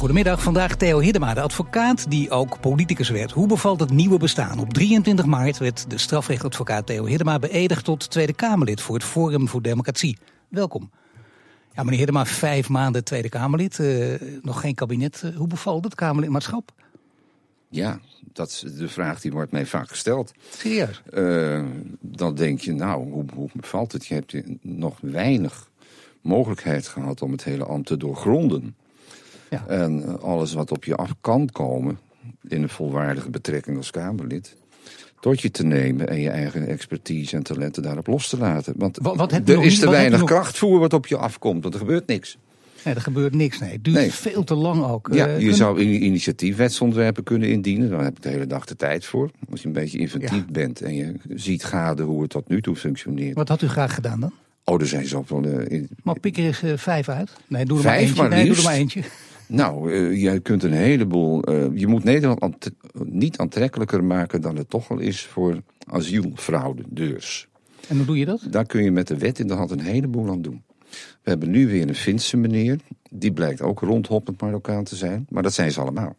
Goedemiddag, 0.00 0.42
vandaag 0.42 0.76
Theo 0.76 0.98
Hiddema, 0.98 1.34
de 1.34 1.40
advocaat 1.40 2.10
die 2.10 2.30
ook 2.30 2.60
politicus 2.60 3.08
werd. 3.08 3.30
Hoe 3.30 3.46
bevalt 3.46 3.80
het 3.80 3.90
nieuwe 3.90 4.18
bestaan? 4.18 4.58
Op 4.58 4.72
23 4.72 5.24
maart 5.26 5.58
werd 5.58 5.90
de 5.90 5.98
strafrechtadvocaat 5.98 6.86
Theo 6.86 7.04
Hiddema 7.04 7.38
beëdigd 7.38 7.84
tot 7.84 8.10
Tweede 8.10 8.32
Kamerlid 8.32 8.80
voor 8.80 8.94
het 8.94 9.04
Forum 9.04 9.48
voor 9.48 9.62
Democratie. 9.62 10.18
Welkom. 10.48 10.90
Ja, 11.72 11.82
meneer 11.82 11.98
Hiddema, 11.98 12.26
vijf 12.26 12.68
maanden 12.68 13.04
Tweede 13.04 13.28
Kamerlid, 13.28 13.78
uh, 13.78 14.14
nog 14.42 14.60
geen 14.60 14.74
kabinet. 14.74 15.22
Uh, 15.24 15.36
hoe 15.36 15.46
bevalt 15.46 15.84
het 15.84 15.94
Kamerlidmaatschap? 15.94 16.72
Ja, 17.68 18.00
dat 18.32 18.48
is 18.48 18.60
de 18.60 18.88
vraag 18.88 19.20
die 19.20 19.32
wordt 19.32 19.52
mij 19.52 19.66
vaak 19.66 19.88
gesteld. 19.88 20.32
Serieus? 20.50 21.02
Uh, 21.14 21.64
dan 22.00 22.34
denk 22.34 22.60
je, 22.60 22.72
nou, 22.72 23.10
hoe, 23.10 23.24
hoe 23.34 23.48
bevalt 23.54 23.92
het? 23.92 24.06
Je 24.06 24.14
hebt 24.14 24.34
nog 24.62 24.98
weinig 25.00 25.70
mogelijkheid 26.20 26.88
gehad 26.88 27.22
om 27.22 27.32
het 27.32 27.44
hele 27.44 27.64
ambt 27.64 27.86
te 27.86 27.96
doorgronden. 27.96 28.74
Ja. 29.50 29.66
En 29.66 30.20
alles 30.20 30.52
wat 30.52 30.70
op 30.70 30.84
je 30.84 30.94
af 30.94 31.14
kan 31.20 31.48
komen 31.52 31.98
in 32.48 32.62
een 32.62 32.68
volwaardige 32.68 33.30
betrekking 33.30 33.76
als 33.76 33.90
Kamerlid, 33.90 34.56
tot 35.20 35.40
je 35.40 35.50
te 35.50 35.64
nemen 35.64 36.08
en 36.08 36.20
je 36.20 36.30
eigen 36.30 36.66
expertise 36.66 37.36
en 37.36 37.42
talenten 37.42 37.82
daarop 37.82 38.06
los 38.06 38.28
te 38.28 38.38
laten. 38.38 38.74
Want 38.76 38.98
wat, 39.02 39.16
wat 39.16 39.32
er 39.32 39.62
is 39.62 39.78
te 39.78 39.90
weinig 39.90 40.24
krachtvoer 40.24 40.78
wat 40.78 40.92
op 40.92 41.06
je 41.06 41.16
afkomt, 41.16 41.62
want 41.62 41.74
er 41.74 41.80
gebeurt 41.80 42.06
niks. 42.06 42.38
Nee, 42.84 42.94
er 42.94 43.00
gebeurt 43.00 43.34
niks. 43.34 43.58
Nee. 43.58 43.72
Het 43.72 43.84
duurt 43.84 44.12
veel 44.12 44.44
te 44.44 44.54
lang 44.54 44.84
ook. 44.84 45.08
Ja, 45.12 45.28
uh, 45.28 45.40
je 45.40 45.54
zou 45.54 45.80
initiatiefwetsontwerpen 45.80 47.22
kunnen 47.22 47.48
indienen. 47.48 47.90
Daar 47.90 48.04
heb 48.04 48.16
ik 48.16 48.22
de 48.22 48.28
hele 48.28 48.46
dag 48.46 48.64
de 48.64 48.76
tijd 48.76 49.04
voor. 49.04 49.30
Als 49.50 49.60
je 49.60 49.66
een 49.66 49.72
beetje 49.72 49.98
inventief 49.98 50.46
bent 50.46 50.82
en 50.82 50.94
je 50.94 51.14
ziet 51.34 51.64
gade 51.64 52.02
hoe 52.02 52.22
het 52.22 52.30
tot 52.30 52.48
nu 52.48 52.62
toe 52.62 52.76
functioneert. 52.76 53.34
Wat 53.34 53.48
had 53.48 53.62
u 53.62 53.68
graag 53.68 53.94
gedaan 53.94 54.20
dan? 54.20 54.32
Oh, 54.64 54.80
er 54.80 54.86
zijn 54.86 55.06
zoveel... 55.06 55.44
Uh, 55.44 55.82
maar 56.02 56.20
pik 56.20 56.36
er 56.36 56.44
eens 56.44 56.62
uh, 56.62 56.76
vijf 56.76 57.08
uit. 57.08 57.30
Nee, 57.46 57.64
doe 57.64 57.78
er 57.78 57.84
maar 57.84 57.96
eentje. 57.96 58.14
Maar 58.14 58.28
nee, 58.28 58.46
doe 58.46 58.56
er 58.56 58.62
maar 58.62 58.74
eentje. 58.74 59.02
Nou, 59.50 59.92
uh, 59.92 60.22
je 60.22 60.40
kunt 60.40 60.62
een 60.62 60.72
heleboel. 60.72 61.50
Uh, 61.50 61.66
je 61.74 61.86
moet 61.86 62.04
Nederland 62.04 62.70
niet 63.04 63.38
aantrekkelijker 63.38 64.04
maken 64.04 64.40
dan 64.40 64.56
het 64.56 64.70
toch 64.70 64.90
al 64.90 64.98
is 64.98 65.22
voor 65.22 65.62
asielfraudeurs. 65.86 67.48
En 67.88 67.96
hoe 67.96 68.06
doe 68.06 68.18
je 68.18 68.24
dat? 68.24 68.46
Daar 68.50 68.66
kun 68.66 68.82
je 68.82 68.90
met 68.90 69.08
de 69.08 69.18
wet 69.18 69.38
in 69.38 69.46
de 69.46 69.54
hand 69.54 69.70
een 69.70 69.80
heleboel 69.80 70.30
aan 70.30 70.42
doen. 70.42 70.62
We 71.22 71.30
hebben 71.30 71.50
nu 71.50 71.68
weer 71.68 71.88
een 71.88 71.94
Finse 71.94 72.36
meneer. 72.36 72.78
Die 73.10 73.32
blijkt 73.32 73.62
ook 73.62 73.80
rondhoppend 73.80 74.40
Marokkaan 74.40 74.84
te 74.84 74.96
zijn. 74.96 75.26
Maar 75.28 75.42
dat 75.42 75.52
zijn 75.52 75.72
ze 75.72 75.80
allemaal. 75.80 76.16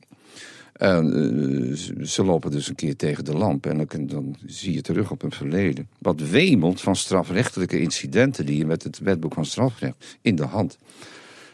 En, 0.73 1.17
uh, 1.17 2.05
ze 2.05 2.23
lopen 2.23 2.51
dus 2.51 2.67
een 2.67 2.75
keer 2.75 2.95
tegen 2.95 3.25
de 3.25 3.33
lamp 3.33 3.65
en 3.65 3.77
dan, 3.77 4.05
dan, 4.07 4.35
zie 4.45 4.73
je 4.73 4.81
terug 4.81 5.11
op 5.11 5.23
een 5.23 5.31
verleden. 5.31 5.87
Wat 5.97 6.29
wemelt 6.29 6.81
van 6.81 6.95
strafrechtelijke 6.95 7.79
incidenten 7.79 8.45
die 8.45 8.57
je 8.57 8.65
met 8.65 8.83
het 8.83 8.99
wetboek 8.99 9.33
van 9.33 9.45
strafrecht 9.45 10.17
in 10.21 10.35
de 10.35 10.45
hand 10.45 10.77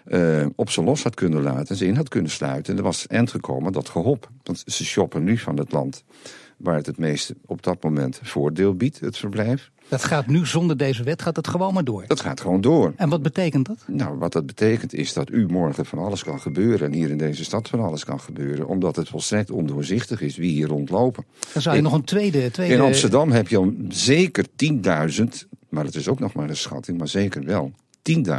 uh, 0.09 0.45
op 0.55 0.69
zijn 0.69 0.85
los 0.85 1.03
had 1.03 1.15
kunnen 1.15 1.41
laten 1.41 1.67
en 1.67 1.75
ze 1.75 1.85
in 1.85 1.95
had 1.95 2.09
kunnen 2.09 2.31
sluiten. 2.31 2.73
En 2.73 2.79
er 2.79 2.85
was 2.85 3.07
eind 3.07 3.31
gekomen 3.31 3.71
dat 3.71 3.89
gehop. 3.89 4.29
Want 4.43 4.63
ze 4.65 4.85
shoppen 4.85 5.23
nu 5.23 5.37
van 5.37 5.57
het 5.57 5.71
land 5.71 6.03
waar 6.57 6.75
het 6.75 6.85
het 6.85 6.97
meeste 6.97 7.35
op 7.45 7.63
dat 7.63 7.83
moment 7.83 8.19
voordeel 8.23 8.73
biedt, 8.73 8.99
het 8.99 9.17
verblijf. 9.17 9.71
Dat 9.87 10.03
gaat 10.03 10.27
nu 10.27 10.45
zonder 10.45 10.77
deze 10.77 11.03
wet, 11.03 11.21
gaat 11.21 11.35
het 11.35 11.47
gewoon 11.47 11.73
maar 11.73 11.83
door? 11.83 12.03
Dat 12.07 12.19
gaat 12.19 12.41
gewoon 12.41 12.61
door. 12.61 12.93
En 12.95 13.09
wat 13.09 13.21
betekent 13.21 13.65
dat? 13.65 13.83
Nou, 13.87 14.17
wat 14.17 14.31
dat 14.31 14.45
betekent 14.45 14.93
is 14.93 15.13
dat 15.13 15.31
u 15.31 15.45
morgen 15.45 15.85
van 15.85 15.99
alles 15.99 16.23
kan 16.23 16.39
gebeuren... 16.39 16.87
en 16.87 16.93
hier 16.93 17.09
in 17.09 17.17
deze 17.17 17.43
stad 17.43 17.69
van 17.69 17.79
alles 17.79 18.05
kan 18.05 18.19
gebeuren... 18.19 18.67
omdat 18.67 18.95
het 18.95 19.09
volstrekt 19.09 19.51
ondoorzichtig 19.51 20.21
is 20.21 20.37
wie 20.37 20.51
hier 20.51 20.67
rondlopen. 20.67 21.25
Dan 21.53 21.61
zou 21.61 21.75
je 21.75 21.81
nog 21.81 21.93
een 21.93 22.03
tweede, 22.03 22.51
tweede... 22.51 22.73
In 22.73 22.81
Amsterdam 22.81 23.31
heb 23.31 23.47
je 23.47 23.57
al 23.57 23.73
zeker 23.89 24.45
10.000, 25.17 25.23
maar 25.69 25.85
het 25.85 25.95
is 25.95 26.07
ook 26.07 26.19
nog 26.19 26.33
maar 26.33 26.49
een 26.49 26.57
schatting... 26.57 26.97
maar 26.97 27.07
zeker 27.07 27.43
wel 27.43 27.71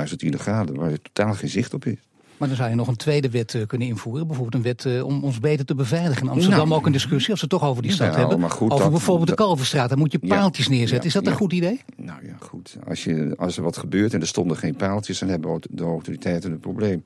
10.000 0.08 0.14
illegale 0.16 0.72
waar 0.72 0.90
je 0.90 1.00
totaal 1.02 1.34
geen 1.34 1.48
zicht 1.48 1.74
op 1.74 1.84
is. 1.84 1.98
Maar 2.38 2.48
dan 2.48 2.56
zou 2.56 2.70
je 2.70 2.76
nog 2.76 2.88
een 2.88 2.96
tweede 2.96 3.30
wet 3.30 3.54
uh, 3.54 3.66
kunnen 3.66 3.88
invoeren. 3.88 4.26
Bijvoorbeeld 4.26 4.54
een 4.54 4.62
wet 4.62 4.84
uh, 4.84 5.04
om 5.04 5.24
ons 5.24 5.40
beter 5.40 5.64
te 5.64 5.74
beveiligen. 5.74 6.22
In 6.22 6.32
Amsterdam 6.32 6.68
nou, 6.68 6.80
ook 6.80 6.86
een 6.86 6.92
discussie, 6.92 7.30
als 7.30 7.40
we 7.40 7.46
het 7.50 7.60
toch 7.60 7.70
over 7.70 7.82
die 7.82 7.92
stad 7.92 8.16
nou, 8.16 8.28
hebben. 8.28 8.50
Goed, 8.50 8.70
over 8.70 8.82
dat, 8.82 8.92
bijvoorbeeld 8.92 9.28
de 9.28 9.34
Kalverstraat. 9.34 9.88
Dan 9.88 9.98
moet 9.98 10.12
je 10.12 10.18
paaltjes 10.18 10.66
ja, 10.66 10.72
neerzetten. 10.72 11.06
Is 11.06 11.12
dat 11.12 11.26
een 11.26 11.32
goed 11.32 11.52
idee? 11.52 11.80
Nou 11.96 12.26
ja, 12.26 12.36
goed. 12.38 12.76
Als, 12.88 13.04
je, 13.04 13.34
als 13.36 13.56
er 13.56 13.62
wat 13.62 13.76
gebeurt 13.76 14.14
en 14.14 14.20
er 14.20 14.26
stonden 14.26 14.56
geen 14.56 14.76
paaltjes... 14.76 15.18
dan 15.18 15.28
hebben 15.28 15.60
de 15.70 15.82
autoriteiten 15.82 16.52
een 16.52 16.60
probleem. 16.60 17.04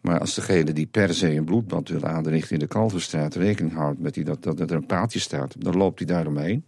Maar 0.00 0.20
als 0.20 0.34
degene 0.34 0.72
die 0.72 0.86
per 0.86 1.14
se 1.14 1.34
een 1.36 1.44
bloedbad 1.44 1.88
wil 1.88 2.04
aanrichten 2.04 2.52
in 2.52 2.58
de 2.58 2.66
Kalverstraat... 2.66 3.34
rekening 3.34 3.74
houdt 3.74 4.00
met 4.00 4.14
die, 4.14 4.24
dat, 4.24 4.42
dat, 4.42 4.58
dat 4.58 4.70
er 4.70 4.76
een 4.76 4.86
paaltje 4.86 5.18
staat... 5.18 5.54
dan 5.58 5.76
loopt 5.76 5.98
hij 5.98 6.08
daaromheen. 6.08 6.64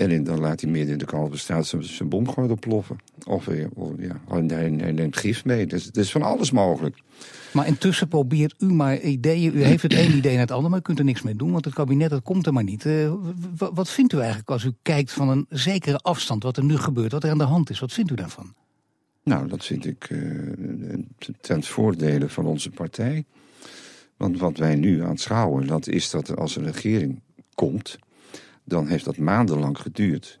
En 0.00 0.24
dan 0.24 0.40
laat 0.40 0.60
hij 0.60 0.70
midden 0.70 0.92
in 0.92 0.98
de 0.98 1.04
Kalverstraat 1.04 1.66
zijn, 1.66 1.84
zijn 1.84 2.08
bomgordel 2.08 2.58
ploffen. 2.58 2.96
Of, 3.26 3.48
of 3.74 3.90
ja, 3.98 4.20
hij, 4.46 4.68
neemt 4.70 5.16
gif 5.16 5.44
mee. 5.44 5.66
Dus 5.66 5.84
het 5.84 5.96
is 5.96 6.10
van 6.10 6.22
alles 6.22 6.50
mogelijk. 6.50 6.98
Maar 7.52 7.66
intussen 7.66 8.08
probeert 8.08 8.54
u 8.58 8.66
maar 8.66 9.00
ideeën. 9.00 9.56
U 9.56 9.62
heeft 9.62 9.82
het 9.82 9.92
ene 9.92 10.14
idee 10.14 10.32
naar 10.32 10.40
het 10.40 10.50
andere, 10.50 10.70
maar 10.70 10.78
u 10.78 10.82
kunt 10.82 10.98
er 10.98 11.04
niks 11.04 11.22
mee 11.22 11.36
doen. 11.36 11.52
Want 11.52 11.64
het 11.64 11.74
kabinet, 11.74 12.10
dat 12.10 12.22
komt 12.22 12.46
er 12.46 12.52
maar 12.52 12.64
niet. 12.64 12.84
Uh, 12.84 13.12
wat 13.56 13.90
vindt 13.90 14.12
u 14.12 14.18
eigenlijk 14.18 14.50
als 14.50 14.64
u 14.64 14.72
kijkt 14.82 15.12
van 15.12 15.28
een 15.28 15.46
zekere 15.48 15.98
afstand... 15.98 16.42
wat 16.42 16.56
er 16.56 16.64
nu 16.64 16.76
gebeurt, 16.76 17.12
wat 17.12 17.24
er 17.24 17.30
aan 17.30 17.38
de 17.38 17.44
hand 17.44 17.70
is? 17.70 17.78
Wat 17.80 17.92
vindt 17.92 18.10
u 18.10 18.14
daarvan? 18.14 18.54
Nou, 19.22 19.48
dat 19.48 19.64
vind 19.64 19.86
ik 19.86 20.10
uh, 20.10 20.94
ten 21.40 21.62
voordele 21.62 22.28
van 22.28 22.46
onze 22.46 22.70
partij. 22.70 23.24
Want 24.16 24.38
wat 24.38 24.56
wij 24.56 24.74
nu 24.74 25.02
aanschouwen, 25.02 25.66
dat 25.66 25.86
is 25.86 26.10
dat 26.10 26.36
als 26.36 26.56
een 26.56 26.64
regering 26.64 27.20
komt 27.54 27.98
dan 28.70 28.86
heeft 28.86 29.04
dat 29.04 29.16
maandenlang 29.16 29.78
geduurd. 29.78 30.38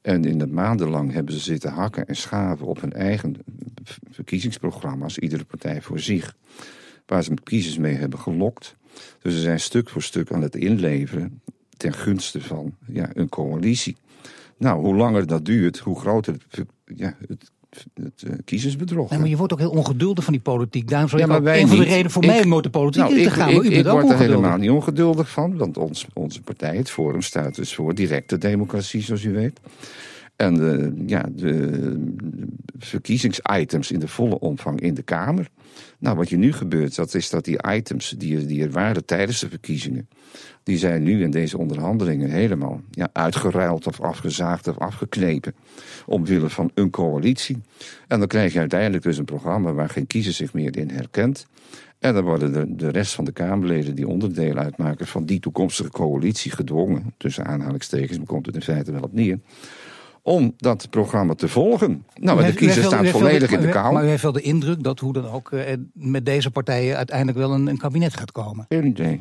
En 0.00 0.24
in 0.24 0.38
de 0.38 0.46
maandenlang 0.46 1.12
hebben 1.12 1.34
ze 1.34 1.40
zitten 1.40 1.72
hakken 1.72 2.06
en 2.06 2.16
schaven 2.16 2.66
op 2.66 2.80
hun 2.80 2.92
eigen 2.92 3.36
verkiezingsprogramma's, 4.10 5.18
iedere 5.18 5.44
partij 5.44 5.82
voor 5.82 5.98
zich. 5.98 6.36
Waar 7.06 7.24
ze 7.24 7.34
kiezers 7.42 7.78
mee 7.78 7.94
hebben 7.94 8.18
gelokt. 8.18 8.76
Dus 9.22 9.34
ze 9.34 9.40
zijn 9.40 9.60
stuk 9.60 9.88
voor 9.88 10.02
stuk 10.02 10.32
aan 10.32 10.42
het 10.42 10.56
inleveren 10.56 11.40
ten 11.76 11.92
gunste 11.92 12.40
van 12.40 12.76
ja, 12.86 13.10
een 13.12 13.28
coalitie. 13.28 13.96
Nou, 14.56 14.80
hoe 14.80 14.94
langer 14.94 15.26
dat 15.26 15.44
duurt, 15.44 15.78
hoe 15.78 16.00
groter 16.00 16.36
ja, 16.84 17.16
het 17.26 17.50
het 17.94 18.22
uh, 18.26 18.32
kiezersbedrog. 18.44 19.10
Nee, 19.10 19.18
maar 19.18 19.28
je 19.28 19.36
wordt 19.36 19.52
ook 19.52 19.58
heel 19.58 19.70
ongeduldig 19.70 20.24
van 20.24 20.32
die 20.32 20.42
politiek. 20.42 20.88
Daarom 20.88 21.08
zou 21.08 21.22
ja, 21.22 21.28
een 21.28 21.68
van 21.68 21.76
de 21.76 21.84
redenen 21.84 22.10
voor 22.10 22.26
mij 22.26 22.44
om 22.44 22.62
de 22.62 22.70
politiek 22.70 23.02
nou, 23.02 23.16
in 23.16 23.24
te 23.24 23.30
gaan. 23.30 23.48
Ik, 23.48 23.62
ik, 23.62 23.72
ik 23.72 23.86
word 23.86 24.10
er 24.10 24.18
helemaal 24.18 24.56
niet 24.56 24.70
ongeduldig 24.70 25.30
van. 25.30 25.56
Want 25.56 25.78
ons, 25.78 26.06
onze 26.12 26.40
partij, 26.40 26.76
het 26.76 26.90
Forum, 26.90 27.22
staat 27.22 27.54
dus 27.54 27.74
voor 27.74 27.94
directe 27.94 28.38
democratie, 28.38 29.02
zoals 29.02 29.24
u 29.24 29.32
weet. 29.32 29.60
En 30.36 30.54
de, 30.54 30.92
ja, 31.06 31.26
de 31.34 32.14
verkiezingsitems 32.78 33.90
in 33.90 33.98
de 33.98 34.08
volle 34.08 34.38
omvang 34.38 34.80
in 34.80 34.94
de 34.94 35.02
Kamer. 35.02 35.48
Nou, 35.98 36.16
wat 36.16 36.28
je 36.28 36.36
nu 36.36 36.52
gebeurt, 36.52 36.94
dat 36.94 37.14
is 37.14 37.30
dat 37.30 37.44
die 37.44 37.58
items 37.68 38.14
die, 38.18 38.46
die 38.46 38.62
er 38.62 38.70
waren 38.70 39.04
tijdens 39.04 39.40
de 39.40 39.48
verkiezingen... 39.48 40.08
die 40.62 40.78
zijn 40.78 41.02
nu 41.02 41.22
in 41.22 41.30
deze 41.30 41.58
onderhandelingen 41.58 42.30
helemaal 42.30 42.80
ja, 42.90 43.08
uitgeruild 43.12 43.86
of 43.86 44.00
afgezaagd 44.00 44.68
of 44.68 44.78
afgeknepen... 44.78 45.54
omwille 46.06 46.48
van 46.48 46.70
een 46.74 46.90
coalitie. 46.90 47.62
En 48.08 48.18
dan 48.18 48.28
krijg 48.28 48.52
je 48.52 48.58
uiteindelijk 48.58 49.02
dus 49.02 49.18
een 49.18 49.24
programma 49.24 49.72
waar 49.72 49.88
geen 49.88 50.06
kiezer 50.06 50.32
zich 50.32 50.52
meer 50.52 50.76
in 50.76 50.90
herkent... 50.90 51.46
En 52.02 52.14
dan 52.14 52.24
worden 52.24 52.52
de, 52.52 52.76
de 52.76 52.88
rest 52.88 53.14
van 53.14 53.24
de 53.24 53.32
Kamerleden 53.32 53.94
die 53.94 54.08
onderdeel 54.08 54.56
uitmaken 54.56 55.06
van 55.06 55.24
die 55.24 55.40
toekomstige 55.40 55.90
coalitie 55.90 56.50
gedwongen, 56.50 57.14
tussen 57.16 57.44
aanhalingstekens, 57.44 58.18
maar 58.18 58.26
komt 58.26 58.46
het 58.46 58.54
in 58.54 58.62
feite 58.62 58.92
wel 58.92 59.02
op 59.02 59.12
neer, 59.12 59.38
om 60.22 60.54
dat 60.56 60.90
programma 60.90 61.34
te 61.34 61.48
volgen. 61.48 62.04
Nou, 62.14 62.44
de 62.44 62.52
kiezer 62.52 62.84
staat 62.84 63.08
volledig 63.08 63.50
in 63.50 63.60
de 63.60 63.68
kou. 63.68 63.92
Maar 63.92 64.04
u 64.04 64.08
heeft 64.08 64.22
wel 64.22 64.32
de 64.32 64.40
indruk 64.40 64.82
dat 64.82 64.98
hoe 64.98 65.12
dan 65.12 65.26
ook 65.26 65.52
eh, 65.52 65.76
met 65.92 66.26
deze 66.26 66.50
partijen 66.50 66.96
uiteindelijk 66.96 67.38
wel 67.38 67.52
een, 67.52 67.66
een 67.66 67.78
kabinet 67.78 68.16
gaat 68.16 68.32
komen? 68.32 68.66
Geen 68.68 68.86
idee. 68.86 69.20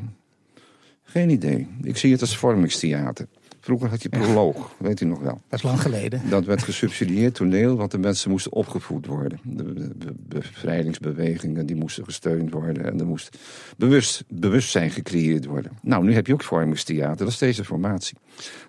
Geen 1.03 1.29
idee. 1.29 1.67
Ik 1.81 1.97
zie 1.97 2.11
het 2.11 2.21
als 2.21 2.37
vormingstheater. 2.37 3.27
Vroeger 3.63 3.89
had 3.89 4.03
je 4.03 4.09
proloog, 4.09 4.75
weet 4.77 5.01
u 5.01 5.05
nog 5.05 5.19
wel. 5.19 5.41
Dat 5.49 5.59
is 5.59 5.65
lang 5.65 5.81
geleden. 5.81 6.21
Dat 6.29 6.45
werd 6.45 6.63
gesubsidieerd 6.63 7.35
toneel, 7.35 7.75
want 7.75 7.91
de 7.91 7.97
mensen 7.97 8.31
moesten 8.31 8.51
opgevoed 8.51 9.05
worden. 9.05 9.39
De, 9.43 10.13
bevrijdingsbewegingen 10.15 11.65
die 11.65 11.75
moesten 11.75 12.03
gesteund 12.03 12.51
worden. 12.51 12.85
En 12.85 12.99
er 12.99 13.05
moest 13.05 13.37
bewust, 13.77 14.23
bewustzijn 14.27 14.91
gecreëerd 14.91 15.45
worden. 15.45 15.71
Nou, 15.81 16.03
nu 16.03 16.13
heb 16.13 16.27
je 16.27 16.33
ook 16.33 16.43
vormingstheater, 16.43 17.17
dat 17.17 17.27
is 17.27 17.37
deze 17.37 17.65
formatie. 17.65 18.17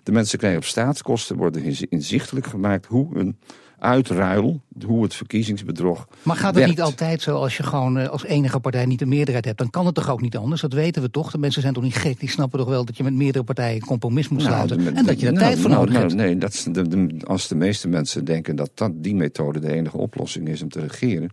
De 0.03 0.11
mensen 0.11 0.37
krijgen 0.37 0.59
op 0.59 0.65
staatskosten, 0.65 1.37
worden 1.37 1.89
inzichtelijk 1.89 2.45
gemaakt 2.45 2.85
hoe 2.85 3.17
een 3.19 3.37
uitruil, 3.79 4.61
hoe 4.85 5.03
het 5.03 5.15
verkiezingsbedrog. 5.15 6.07
Maar 6.21 6.35
gaat 6.35 6.55
het 6.55 6.67
niet 6.67 6.81
altijd 6.81 7.21
zo 7.21 7.35
als 7.35 7.57
je 7.57 7.63
gewoon 7.63 7.97
eh, 7.97 8.09
als 8.09 8.25
enige 8.25 8.59
partij 8.59 8.85
niet 8.85 8.99
de 8.99 9.05
meerderheid 9.05 9.45
hebt? 9.45 9.57
Dan 9.57 9.69
kan 9.69 9.85
het 9.85 9.95
toch 9.95 10.09
ook 10.09 10.21
niet 10.21 10.37
anders? 10.37 10.61
Dat 10.61 10.73
weten 10.73 11.01
we 11.01 11.09
toch? 11.09 11.31
De 11.31 11.37
mensen 11.37 11.61
zijn 11.61 11.73
toch 11.73 11.83
niet 11.83 11.95
gek? 11.95 12.19
Die 12.19 12.29
snappen 12.29 12.59
toch 12.59 12.67
wel 12.67 12.85
dat 12.85 12.97
je 12.97 13.03
met 13.03 13.13
meerdere 13.13 13.43
partijen 13.43 13.75
een 13.75 13.87
compromis 13.87 14.27
moet 14.29 14.43
nou, 14.43 14.51
sluiten. 14.51 14.95
en 14.95 15.05
dat 15.05 15.19
je 15.19 15.25
daar 15.25 15.33
nou, 15.33 15.45
tijd 15.45 15.59
voor 15.59 15.69
nou, 15.69 15.85
nodig 15.85 16.01
hebt. 16.01 16.13
Nee, 16.13 16.37
dat 16.37 16.53
is 16.53 16.63
de, 16.63 17.07
als 17.23 17.47
de 17.47 17.55
meeste 17.55 17.87
mensen 17.87 18.25
denken 18.25 18.55
dat, 18.55 18.71
dat 18.73 18.91
die 18.95 19.15
methode 19.15 19.59
de 19.59 19.73
enige 19.73 19.97
oplossing 19.97 20.47
is 20.47 20.61
om 20.61 20.69
te 20.69 20.79
regeren 20.79 21.31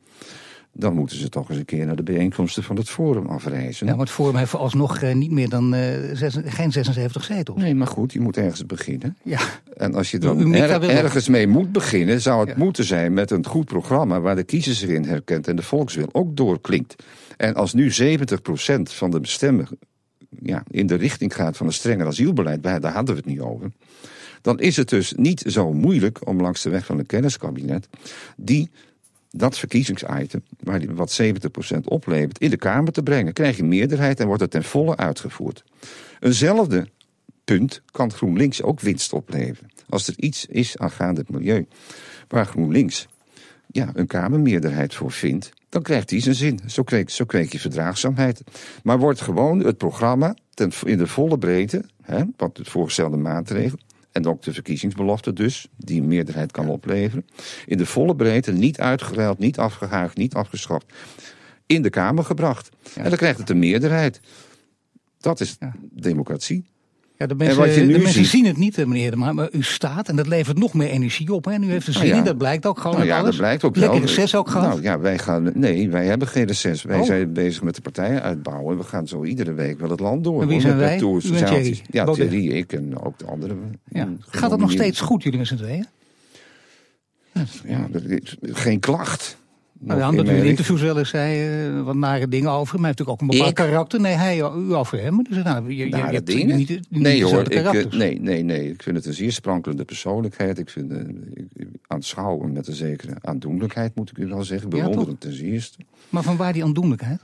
dan 0.72 0.94
moeten 0.94 1.16
ze 1.16 1.28
toch 1.28 1.48
eens 1.48 1.58
een 1.58 1.64
keer 1.64 1.86
naar 1.86 1.96
de 1.96 2.02
bijeenkomsten 2.02 2.62
van 2.62 2.76
het 2.76 2.88
Forum 2.88 3.26
afreizen. 3.26 3.86
Ja, 3.86 3.92
maar 3.92 4.04
het 4.04 4.14
Forum 4.14 4.36
heeft 4.36 4.54
alsnog 4.54 5.02
uh, 5.02 5.14
niet 5.14 5.30
meer 5.30 5.48
dan 5.48 5.74
uh, 5.74 5.80
zes, 6.12 6.36
geen 6.44 6.72
76 6.72 7.24
zetels. 7.24 7.58
Nee, 7.58 7.74
maar 7.74 7.86
goed, 7.86 8.12
je 8.12 8.20
moet 8.20 8.36
ergens 8.36 8.66
beginnen. 8.66 9.16
Ja. 9.22 9.40
En 9.76 9.94
als 9.94 10.10
je 10.10 10.18
dan 10.18 10.54
er, 10.54 10.82
ergens 10.88 11.28
mee 11.28 11.46
moet 11.46 11.72
beginnen, 11.72 12.20
zou 12.20 12.48
het 12.48 12.56
moeten 12.56 12.84
zijn 12.84 13.12
met 13.12 13.30
een 13.30 13.46
goed 13.46 13.64
programma 13.64 14.20
waar 14.20 14.36
de 14.36 14.44
kiezer 14.44 14.74
zich 14.74 14.88
in 14.88 15.04
herkent 15.04 15.48
en 15.48 15.56
de 15.56 15.62
volkswil 15.62 16.08
ook 16.12 16.36
doorklinkt. 16.36 16.96
En 17.36 17.54
als 17.54 17.74
nu 17.74 17.90
70% 17.90 17.94
van 18.82 19.10
de 19.10 19.18
stemmen 19.22 19.68
ja, 20.42 20.62
in 20.70 20.86
de 20.86 20.94
richting 20.94 21.34
gaat 21.34 21.56
van 21.56 21.66
een 21.66 21.72
strenger 21.72 22.06
asielbeleid, 22.06 22.62
daar 22.62 22.92
hadden 22.92 23.14
we 23.14 23.20
het 23.20 23.30
niet 23.30 23.40
over. 23.40 23.70
Dan 24.42 24.60
is 24.60 24.76
het 24.76 24.88
dus 24.88 25.12
niet 25.16 25.42
zo 25.46 25.72
moeilijk 25.72 26.28
om 26.28 26.40
langs 26.40 26.62
de 26.62 26.70
weg 26.70 26.86
van 26.86 26.98
een 26.98 27.06
kenniskabinet 27.06 27.88
die 28.36 28.70
dat 29.30 29.58
verkiezingsitem, 29.58 30.42
waar 30.60 30.94
wat 30.94 31.20
70% 31.22 31.78
oplevert, 31.84 32.38
in 32.38 32.50
de 32.50 32.56
Kamer 32.56 32.92
te 32.92 33.02
brengen. 33.02 33.32
Krijg 33.32 33.56
je 33.56 33.64
meerderheid 33.64 34.20
en 34.20 34.26
wordt 34.26 34.42
het 34.42 34.50
ten 34.50 34.64
volle 34.64 34.96
uitgevoerd. 34.96 35.64
Eenzelfde 36.20 36.88
punt 37.44 37.82
kan 37.90 38.12
GroenLinks 38.12 38.62
ook 38.62 38.80
winst 38.80 39.12
opleveren. 39.12 39.70
Als 39.88 40.08
er 40.08 40.14
iets 40.16 40.46
is 40.46 40.78
aangaande 40.78 41.20
het 41.20 41.30
milieu 41.30 41.66
waar 42.28 42.46
GroenLinks 42.46 43.08
ja, 43.66 43.90
een 43.94 44.06
Kamermeerderheid 44.06 44.94
voor 44.94 45.12
vindt, 45.12 45.50
dan 45.68 45.82
krijgt 45.82 46.10
hij 46.10 46.20
zijn 46.20 46.34
zin. 46.34 46.60
Zo 46.66 46.82
kweek, 46.82 47.10
zo 47.10 47.24
je 47.28 47.58
verdraagzaamheid. 47.58 48.42
Maar 48.82 48.98
wordt 48.98 49.20
gewoon 49.20 49.64
het 49.64 49.76
programma 49.76 50.34
ten, 50.54 50.72
in 50.84 50.98
de 50.98 51.06
volle 51.06 51.38
breedte, 51.38 51.84
hè, 52.02 52.24
wat 52.36 52.56
het 52.56 52.68
voorgestelde 52.68 53.16
maatregel, 53.16 53.78
en 54.12 54.26
ook 54.26 54.42
de 54.42 54.52
verkiezingsbelofte 54.52 55.32
dus, 55.32 55.68
die 55.76 56.00
een 56.00 56.08
meerderheid 56.08 56.52
kan 56.52 56.68
opleveren, 56.68 57.26
in 57.66 57.78
de 57.78 57.86
volle 57.86 58.16
breedte, 58.16 58.52
niet 58.52 58.80
uitgeruild, 58.80 59.38
niet 59.38 59.58
afgehaagd, 59.58 60.16
niet 60.16 60.34
afgeschaft, 60.34 60.86
in 61.66 61.82
de 61.82 61.90
Kamer 61.90 62.24
gebracht. 62.24 62.68
En 62.94 63.08
dan 63.08 63.16
krijgt 63.16 63.38
het 63.38 63.50
een 63.50 63.58
meerderheid. 63.58 64.20
Dat 65.18 65.40
is 65.40 65.58
democratie. 65.90 66.64
Ja, 67.20 67.26
de 67.26 67.34
mensen, 67.34 67.88
de 67.88 67.98
mensen 67.98 68.24
zien 68.24 68.44
het 68.44 68.56
niet, 68.56 68.76
meneer 68.76 69.18
maar, 69.18 69.34
maar 69.34 69.48
u 69.52 69.62
staat 69.62 70.08
en 70.08 70.16
dat 70.16 70.26
levert 70.26 70.58
nog 70.58 70.74
meer 70.74 70.88
energie 70.88 71.32
op. 71.32 71.44
Hè? 71.44 71.52
En 71.52 71.62
u 71.62 71.70
heeft 71.70 71.86
een 71.86 71.92
zin 71.92 72.10
nou 72.10 72.24
dat 72.24 72.38
blijkt 72.38 72.66
ook 72.66 72.78
gewoon. 72.78 72.96
Nou 72.96 73.08
ja, 73.08 73.18
alles. 73.18 73.30
dat 73.30 73.36
blijkt 73.36 73.64
ook 73.64 73.76
Lekker 73.76 74.00
reces 74.00 74.34
ook 74.34 74.48
gehad. 74.48 74.68
Nou 74.68 74.82
ja, 74.82 74.98
wij 74.98 75.18
gaan, 75.18 75.50
nee, 75.54 75.90
wij 75.90 76.06
hebben 76.06 76.28
geen 76.28 76.44
reces. 76.44 76.82
Wij 76.82 76.98
oh. 76.98 77.04
zijn 77.04 77.32
bezig 77.32 77.62
met 77.62 77.74
de 77.74 77.80
partijen 77.80 78.22
uitbouwen. 78.22 78.76
We 78.76 78.84
gaan 78.84 79.08
zo 79.08 79.24
iedere 79.24 79.52
week 79.52 79.80
wel 79.80 79.90
het 79.90 80.00
land 80.00 80.24
door. 80.24 80.42
En 80.42 80.48
wie 80.48 80.60
zijn 80.60 80.76
wij? 80.76 80.98
Tours, 80.98 81.24
u 81.24 81.36
en 81.36 81.44
Thierry. 81.44 81.80
Ja, 81.90 82.04
Thierry, 82.04 82.50
ik 82.50 82.72
en 82.72 83.00
ook 83.00 83.18
de 83.18 83.26
anderen. 83.26 83.80
Ja. 83.84 84.08
Gaat 84.20 84.50
dat 84.50 84.58
nog 84.58 84.70
steeds 84.70 85.00
goed, 85.00 85.22
jullie 85.22 85.38
met 85.38 85.48
z'n 85.48 85.56
tweeën? 85.56 85.86
Ja, 87.64 87.88
geen 88.42 88.80
klacht. 88.80 89.36
Nou, 89.82 90.10
omdat 90.10 90.28
u 90.28 90.36
in 90.36 90.44
interviews 90.44 90.80
wel 90.80 90.98
eens 90.98 91.08
zei 91.08 91.68
uh, 91.68 91.82
wat 91.82 91.94
nare 91.94 92.28
dingen 92.28 92.50
over 92.50 92.74
hem. 92.74 92.84
Hij 92.84 92.94
heeft 92.94 92.98
natuurlijk 92.98 93.08
ook 93.08 93.20
een 93.20 93.36
bepaald 93.36 93.54
karakter. 93.54 94.00
Nee, 94.00 94.14
hij, 94.14 94.38
u 94.38 94.74
over 94.74 95.00
hem. 95.00 95.22
Dus 95.22 95.42
nou, 95.42 95.74
je, 95.74 95.88
nare 95.88 96.06
je 96.06 96.12
hebt 96.12 96.26
dingen? 96.26 96.56
Niet, 96.56 96.68
niet 96.68 97.02
nee 97.02 97.24
hoor, 97.24 97.52
ik, 97.52 97.72
uh, 97.72 97.92
nee, 97.92 98.20
nee, 98.20 98.42
nee. 98.42 98.70
Ik 98.70 98.82
vind 98.82 98.96
het 98.96 99.06
een 99.06 99.14
zeer 99.14 99.32
sprankelende 99.32 99.84
persoonlijkheid. 99.84 100.58
Ik 100.58 100.70
vind 100.70 100.92
uh, 100.92 100.98
aanschouwen 101.86 102.52
met 102.52 102.66
een 102.66 102.74
zekere 102.74 103.14
aandoenlijkheid, 103.20 103.94
moet 103.94 104.10
ik 104.10 104.18
u 104.18 104.26
wel 104.26 104.44
zeggen. 104.44 104.68
Bewonderend 104.68 105.20
ten 105.20 105.32
zeerste. 105.32 105.78
Maar 106.08 106.22
van 106.22 106.36
waar 106.36 106.52
die 106.52 106.64
aandoenlijkheid? 106.64 107.20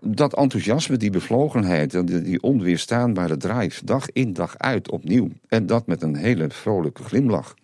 Dat 0.00 0.34
enthousiasme, 0.34 0.96
die 0.96 1.10
bevlogenheid, 1.10 1.90
die, 1.90 2.22
die 2.22 2.42
onweerstaanbare 2.42 3.36
drive, 3.36 3.84
dag 3.84 4.10
in 4.12 4.32
dag 4.32 4.58
uit 4.58 4.90
opnieuw. 4.90 5.28
En 5.48 5.66
dat 5.66 5.86
met 5.86 6.02
een 6.02 6.16
hele 6.16 6.46
vrolijke 6.50 7.02
glimlach. 7.02 7.54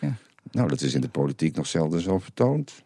Ja. 0.00 0.16
Nou, 0.50 0.68
dat 0.68 0.80
is 0.80 0.94
in 0.94 1.00
de 1.00 1.08
politiek 1.08 1.56
nog 1.56 1.66
zelden 1.66 2.00
zo 2.00 2.18
vertoond. 2.18 2.84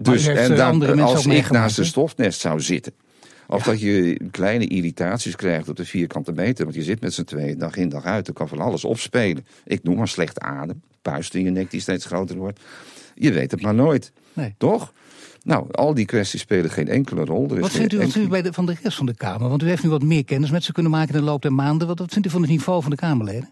Dus 0.00 0.26
en 0.26 0.56
dan, 0.56 1.00
als 1.00 1.26
ik 1.26 1.50
naast 1.50 1.78
een 1.78 1.84
stofnest 1.84 2.40
zou 2.40 2.60
zitten. 2.60 2.92
Of 3.46 3.62
dat 3.62 3.80
je 3.80 4.20
kleine 4.30 4.66
irritaties 4.66 5.36
krijgt 5.36 5.68
op 5.68 5.76
de 5.76 5.84
vierkante 5.84 6.32
meter. 6.32 6.64
Want 6.64 6.76
je 6.76 6.82
zit 6.82 7.00
met 7.00 7.14
z'n 7.14 7.24
tweeën 7.24 7.58
dag 7.58 7.76
in 7.76 7.88
dag 7.88 8.04
uit. 8.04 8.28
Er 8.28 8.32
kan 8.32 8.48
van 8.48 8.60
alles 8.60 8.84
opspelen. 8.84 9.46
Ik 9.64 9.82
noem 9.82 9.96
maar 9.96 10.08
slecht 10.08 10.40
adem. 10.40 10.82
Puist 11.02 11.34
in 11.34 11.44
je 11.44 11.50
nek 11.50 11.70
die 11.70 11.80
steeds 11.80 12.04
groter 12.04 12.36
wordt. 12.36 12.60
Je 13.14 13.32
weet 13.32 13.50
het 13.50 13.62
maar 13.62 13.74
nooit. 13.74 14.12
Nee. 14.32 14.54
Toch? 14.58 14.92
Nou, 15.42 15.66
al 15.72 15.94
die 15.94 16.04
kwesties 16.04 16.40
spelen 16.40 16.70
geen 16.70 16.88
enkele 16.88 17.24
rol. 17.24 17.48
wat 17.48 17.70
vindt 17.70 17.92
u, 17.92 17.98
enkele... 17.98 18.28
bij 18.28 18.42
de, 18.42 18.52
van 18.52 18.66
de 18.66 18.76
rest 18.82 18.96
van 18.96 19.06
de 19.06 19.14
Kamer? 19.14 19.48
Want 19.48 19.62
u 19.62 19.68
heeft 19.68 19.82
nu 19.82 19.88
wat 19.88 20.02
meer 20.02 20.24
kennis 20.24 20.50
met 20.50 20.64
ze 20.64 20.72
kunnen 20.72 20.92
maken 20.92 21.14
in 21.14 21.20
de 21.20 21.26
loop 21.26 21.42
der 21.42 21.52
maanden. 21.52 21.86
Wat, 21.86 21.98
wat 21.98 22.12
vindt 22.12 22.26
u 22.26 22.30
van 22.30 22.40
het 22.40 22.50
niveau 22.50 22.82
van 22.82 22.90
de 22.90 22.96
Kamerleden? 22.96 23.48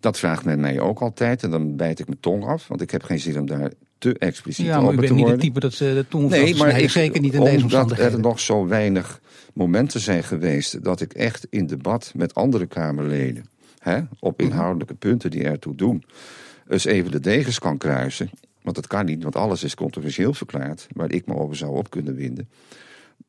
Dat 0.00 0.18
vraagt 0.18 0.44
men 0.44 0.60
mij 0.60 0.80
ook 0.80 1.00
altijd. 1.00 1.42
En 1.42 1.50
dan 1.50 1.76
bijt 1.76 1.98
ik 1.98 2.06
mijn 2.06 2.20
tong 2.20 2.44
af. 2.44 2.68
Want 2.68 2.80
ik 2.80 2.90
heb 2.90 3.02
geen 3.02 3.20
zin 3.20 3.38
om 3.38 3.46
daar 3.46 3.70
te 4.00 4.18
expliciet 4.18 4.66
ja, 4.66 4.80
maar 4.80 4.90
te 4.90 4.96
worden. 4.96 5.16
niet 5.16 5.28
het 5.28 5.40
type 5.40 5.60
dat 5.60 5.72
ze 5.72 5.84
de 5.94 6.04
tong 6.08 6.28
Nee, 6.28 6.54
maar 6.54 6.80
ik, 6.80 6.90
zeker 6.90 7.20
niet 7.20 7.34
in 7.34 7.44
deze 7.44 7.62
omstandigheden. 7.62 8.14
Omdat 8.14 8.24
er 8.24 8.30
nog 8.30 8.40
zo 8.40 8.66
weinig 8.66 9.20
momenten 9.54 10.00
zijn 10.00 10.24
geweest... 10.24 10.84
dat 10.84 11.00
ik 11.00 11.12
echt 11.12 11.46
in 11.50 11.66
debat 11.66 12.12
met 12.16 12.34
andere 12.34 12.66
Kamerleden... 12.66 13.44
Hè, 13.78 14.00
op 14.18 14.40
Mhm. 14.40 14.50
inhoudelijke 14.50 14.94
punten 14.94 15.30
die 15.30 15.42
ertoe 15.42 15.74
doen... 15.74 16.04
eens 16.68 16.84
even 16.84 17.10
de 17.10 17.20
degens 17.20 17.58
kan 17.58 17.78
kruisen. 17.78 18.30
Want 18.62 18.76
dat 18.76 18.86
kan 18.86 19.04
niet, 19.04 19.22
want 19.22 19.36
alles 19.36 19.62
is 19.64 19.74
controversieel 19.74 20.34
verklaard... 20.34 20.86
waar 20.92 21.12
ik 21.12 21.26
me 21.26 21.34
over 21.34 21.56
zou 21.56 21.76
op 21.76 21.90
kunnen 21.90 22.14
winden 22.14 22.48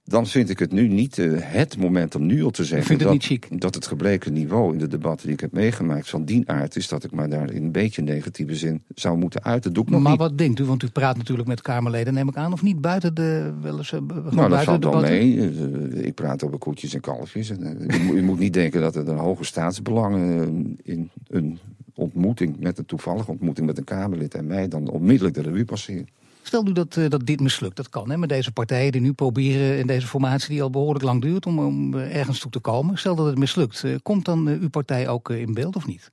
dan 0.04 0.28
vind 0.28 0.50
ik 0.50 0.60
het 0.60 0.72
nu 0.72 0.88
niet 0.88 1.18
uh, 1.18 1.38
het 1.42 1.78
moment 1.78 2.16
om 2.16 2.26
nu 2.26 2.44
al 2.44 2.50
te 2.50 2.66
zeggen 2.66 2.94
het 2.94 3.04
dat, 3.04 3.24
chic. 3.24 3.62
dat 3.62 3.76
het 3.76 3.88
gebleken 3.88 4.34
niveau 4.34 4.74
in 4.74 4.80
de 4.80 4.88
debatten 4.88 5.26
die 5.26 5.36
ik 5.36 5.42
heb 5.42 5.52
meegemaakt 5.52 6.10
van 6.10 6.26
die 6.26 6.50
aard 6.50 6.76
is 6.76 6.88
dat 6.88 7.04
ik 7.04 7.12
maar 7.12 7.30
daar 7.30 7.52
in 7.52 7.64
een 7.64 7.72
beetje 7.72 8.02
negatieve 8.02 8.56
zin 8.56 8.84
zou 8.96 9.18
moeten 9.18 9.44
uiten. 9.44 9.74
Doe 9.74 9.84
ik 9.84 9.90
nog 9.90 10.02
maar 10.02 10.12
niet. 10.12 10.20
wat 10.20 10.38
denkt 10.38 10.60
u? 10.60 10.64
Want 10.64 10.84
u 10.84 10.88
praat 10.88 11.18
natuurlijk 11.18 11.48
met 11.48 11.62
Kamerleden, 11.62 12.14
neem 12.14 12.28
ik 12.28 12.36
aan, 12.36 12.54
of 12.54 12.62
niet 12.62 12.82
buiten 12.82 13.14
de 13.14 13.54
wel 13.62 13.78
eens. 13.78 13.92
Uh, 13.92 14.00
nou, 14.32 14.50
dat 14.50 14.64
valt 14.64 14.84
wel 14.84 15.02
mee. 15.02 15.36
Uh, 15.36 16.06
ik 16.06 16.14
praat 16.14 16.44
over 16.44 16.58
koetjes 16.58 16.94
en 16.94 17.02
kalfjes. 17.02 17.50
En, 17.50 18.26
moet 18.26 18.40
niet 18.40 18.54
denken 18.54 18.82
dat 18.82 18.96
er 18.96 19.08
een 19.08 19.18
hoge 19.18 19.44
staatsbelangen 19.44 20.78
in 20.84 21.10
een 21.28 21.60
ontmoeting 21.94 22.60
met 22.60 22.78
een 22.78 22.86
toevallige 22.86 23.32
ontmoeting 23.32 23.68
met 23.68 23.78
een 23.78 23.84
Kamerlid 23.84 24.34
en 24.34 24.48
mij 24.48 24.68
dan 24.68 24.90
onmiddellijk 24.90 25.36
de 25.36 25.42
revue 25.42 25.66
passeren. 25.66 26.08
Stel 26.44 26.64
nu 26.64 26.72
dat, 26.72 26.96
uh, 26.96 27.10
dat 27.10 27.26
dit 27.26 27.40
mislukt, 27.40 27.76
dat 27.76 27.90
kan 27.90 28.10
hè, 28.10 28.18
met 28.18 28.30
deze 28.30 28.52
partijen 28.52 28.92
die 28.92 29.02
nu 29.02 29.14
proberen 29.14 29.78
in 29.78 29.88
deze 29.88 30.08
formatie 30.08 30.50
die 30.50 30.62
al 30.62 30.70
behoorlijk 30.70 31.06
lang 31.06 31.22
duurt 31.22 31.46
om, 31.46 31.60
om 31.60 31.94
ergens 31.94 32.40
toe 32.40 32.52
te 32.52 32.60
komen. 32.60 32.98
Stel 32.98 33.16
dat 33.16 33.26
het 33.26 33.38
mislukt, 33.38 33.84
uh, 33.84 33.96
komt 34.04 34.26
dan 34.26 34.48
uw 34.48 34.70
partij 34.70 35.08
ook 35.08 35.30
in 35.30 35.54
beeld 35.54 35.76
of 35.76 35.86
niet? 35.86 36.12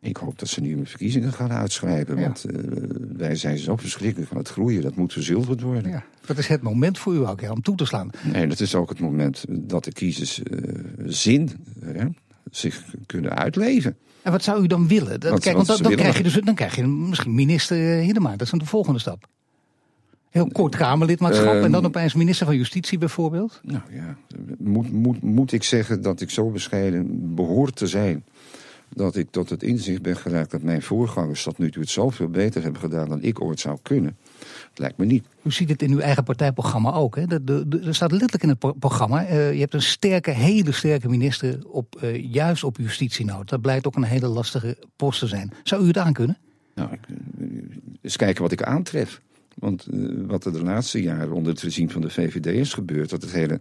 Ik 0.00 0.16
hoop 0.16 0.38
dat 0.38 0.48
ze 0.48 0.60
nieuwe 0.60 0.86
verkiezingen 0.86 1.32
gaan 1.32 1.52
uitschrijven. 1.52 2.16
Ja. 2.16 2.22
Want 2.22 2.44
wij 3.16 3.36
zijn 3.36 3.58
zo 3.58 3.76
verschrikkelijk 3.76 4.28
van 4.28 4.38
het 4.38 4.48
groeien. 4.48 4.82
Dat 4.82 4.96
moet 4.96 5.12
verzilverd 5.12 5.60
worden. 5.60 5.90
Ja, 5.90 6.04
dat 6.26 6.38
is 6.38 6.46
het 6.46 6.62
moment 6.62 6.98
voor 6.98 7.14
u 7.14 7.26
ook 7.26 7.40
ja, 7.40 7.50
om 7.50 7.62
toe 7.62 7.76
te 7.76 7.84
slaan. 7.84 8.10
Nee, 8.32 8.46
dat 8.46 8.60
is 8.60 8.74
ook 8.74 8.88
het 8.88 9.00
moment 9.00 9.44
dat 9.48 9.84
de 9.84 9.92
kiezers 9.92 10.40
zin 11.06 11.50
zich 12.50 12.84
kunnen 13.06 13.36
uitleven. 13.36 13.96
En 14.22 14.32
wat 14.32 14.42
zou 14.42 14.62
u 14.62 14.66
dan 14.66 14.88
willen? 14.88 15.20
Dat, 15.20 15.30
Wat- 15.30 15.40
kijk, 15.40 15.56
want 15.56 15.66
dan, 15.66 15.82
dan, 15.82 15.94
krijg 15.94 16.16
je 16.16 16.22
dus, 16.22 16.32
dan 16.32 16.54
krijg 16.54 16.76
je 16.76 16.86
misschien 16.86 17.34
minister 17.34 17.76
Hiddema. 17.76 18.30
Dat 18.30 18.40
is 18.40 18.50
dan 18.50 18.58
de 18.58 18.66
volgende 18.66 18.98
stap. 18.98 19.28
Heel 20.30 20.48
kort 20.52 20.76
Kamerlidmaatschap 20.76 21.54
Ehm, 21.54 21.64
en 21.64 21.72
dan 21.72 21.84
opeens 21.84 22.14
minister 22.14 22.46
van 22.46 22.56
Justitie 22.56 22.98
bijvoorbeeld. 22.98 23.60
Nou 23.62 23.80
ja, 23.92 24.16
moet, 24.58 24.92
moet, 24.92 25.22
moet 25.22 25.52
ik 25.52 25.62
zeggen 25.62 26.02
dat 26.02 26.20
ik 26.20 26.30
zo 26.30 26.50
bescheiden 26.50 27.34
behoor 27.34 27.70
te 27.72 27.86
zijn. 27.86 28.24
Dat 28.94 29.16
ik 29.16 29.30
tot 29.30 29.50
het 29.50 29.62
inzicht 29.62 30.02
ben 30.02 30.16
geraakt 30.16 30.50
dat 30.50 30.62
mijn 30.62 30.82
voorgangers 30.82 31.42
tot 31.42 31.58
nu 31.58 31.70
toe 31.70 31.80
het 31.82 31.90
zoveel 31.90 32.28
beter 32.28 32.62
hebben 32.62 32.80
gedaan 32.80 33.08
dan 33.08 33.22
ik 33.22 33.40
ooit 33.40 33.60
zou 33.60 33.78
kunnen. 33.82 34.16
Dat 34.38 34.78
lijkt 34.78 34.96
me 34.96 35.04
niet. 35.04 35.24
U 35.42 35.50
ziet 35.52 35.68
het 35.68 35.82
in 35.82 35.90
uw 35.92 35.98
eigen 35.98 36.24
partijprogramma 36.24 36.92
ook. 36.92 37.16
Hè? 37.16 37.26
De, 37.26 37.44
de, 37.44 37.68
de- 37.68 37.80
er 37.80 37.94
staat 37.94 38.10
letterlijk 38.10 38.42
in 38.42 38.48
het 38.48 38.58
pro- 38.58 38.72
programma. 38.72 39.24
eh, 39.24 39.52
je 39.52 39.60
hebt 39.60 39.74
een 39.74 39.82
sterke, 39.82 40.30
hele 40.30 40.72
sterke 40.72 41.08
minister 41.08 41.58
op, 41.66 41.96
eh, 42.00 42.32
juist 42.32 42.64
op 42.64 42.76
justitie 42.76 43.24
nodig. 43.24 43.44
Dat 43.46 43.60
blijkt 43.60 43.86
ook 43.86 43.96
een 43.96 44.02
hele 44.02 44.28
lastige 44.28 44.76
post 44.96 45.18
te 45.18 45.26
zijn. 45.26 45.52
Zou 45.62 45.82
u 45.84 45.86
het 45.86 45.98
aankunnen? 45.98 46.36
Nou, 46.74 46.92
ik, 46.92 47.00
eh, 47.08 47.46
eens 48.02 48.16
kijken 48.16 48.42
wat 48.42 48.52
ik 48.52 48.62
aantref. 48.62 49.20
Want 49.54 49.86
eh, 49.86 49.98
wat 50.26 50.44
er 50.44 50.52
de 50.52 50.62
laatste 50.62 51.02
jaren 51.02 51.32
onder 51.32 51.52
het 51.52 51.62
regime 51.62 51.90
van 51.90 52.00
de 52.00 52.10
VVD 52.10 52.46
is 52.46 52.72
gebeurd, 52.72 53.10
dat 53.10 53.22
het 53.22 53.32
hele 53.32 53.60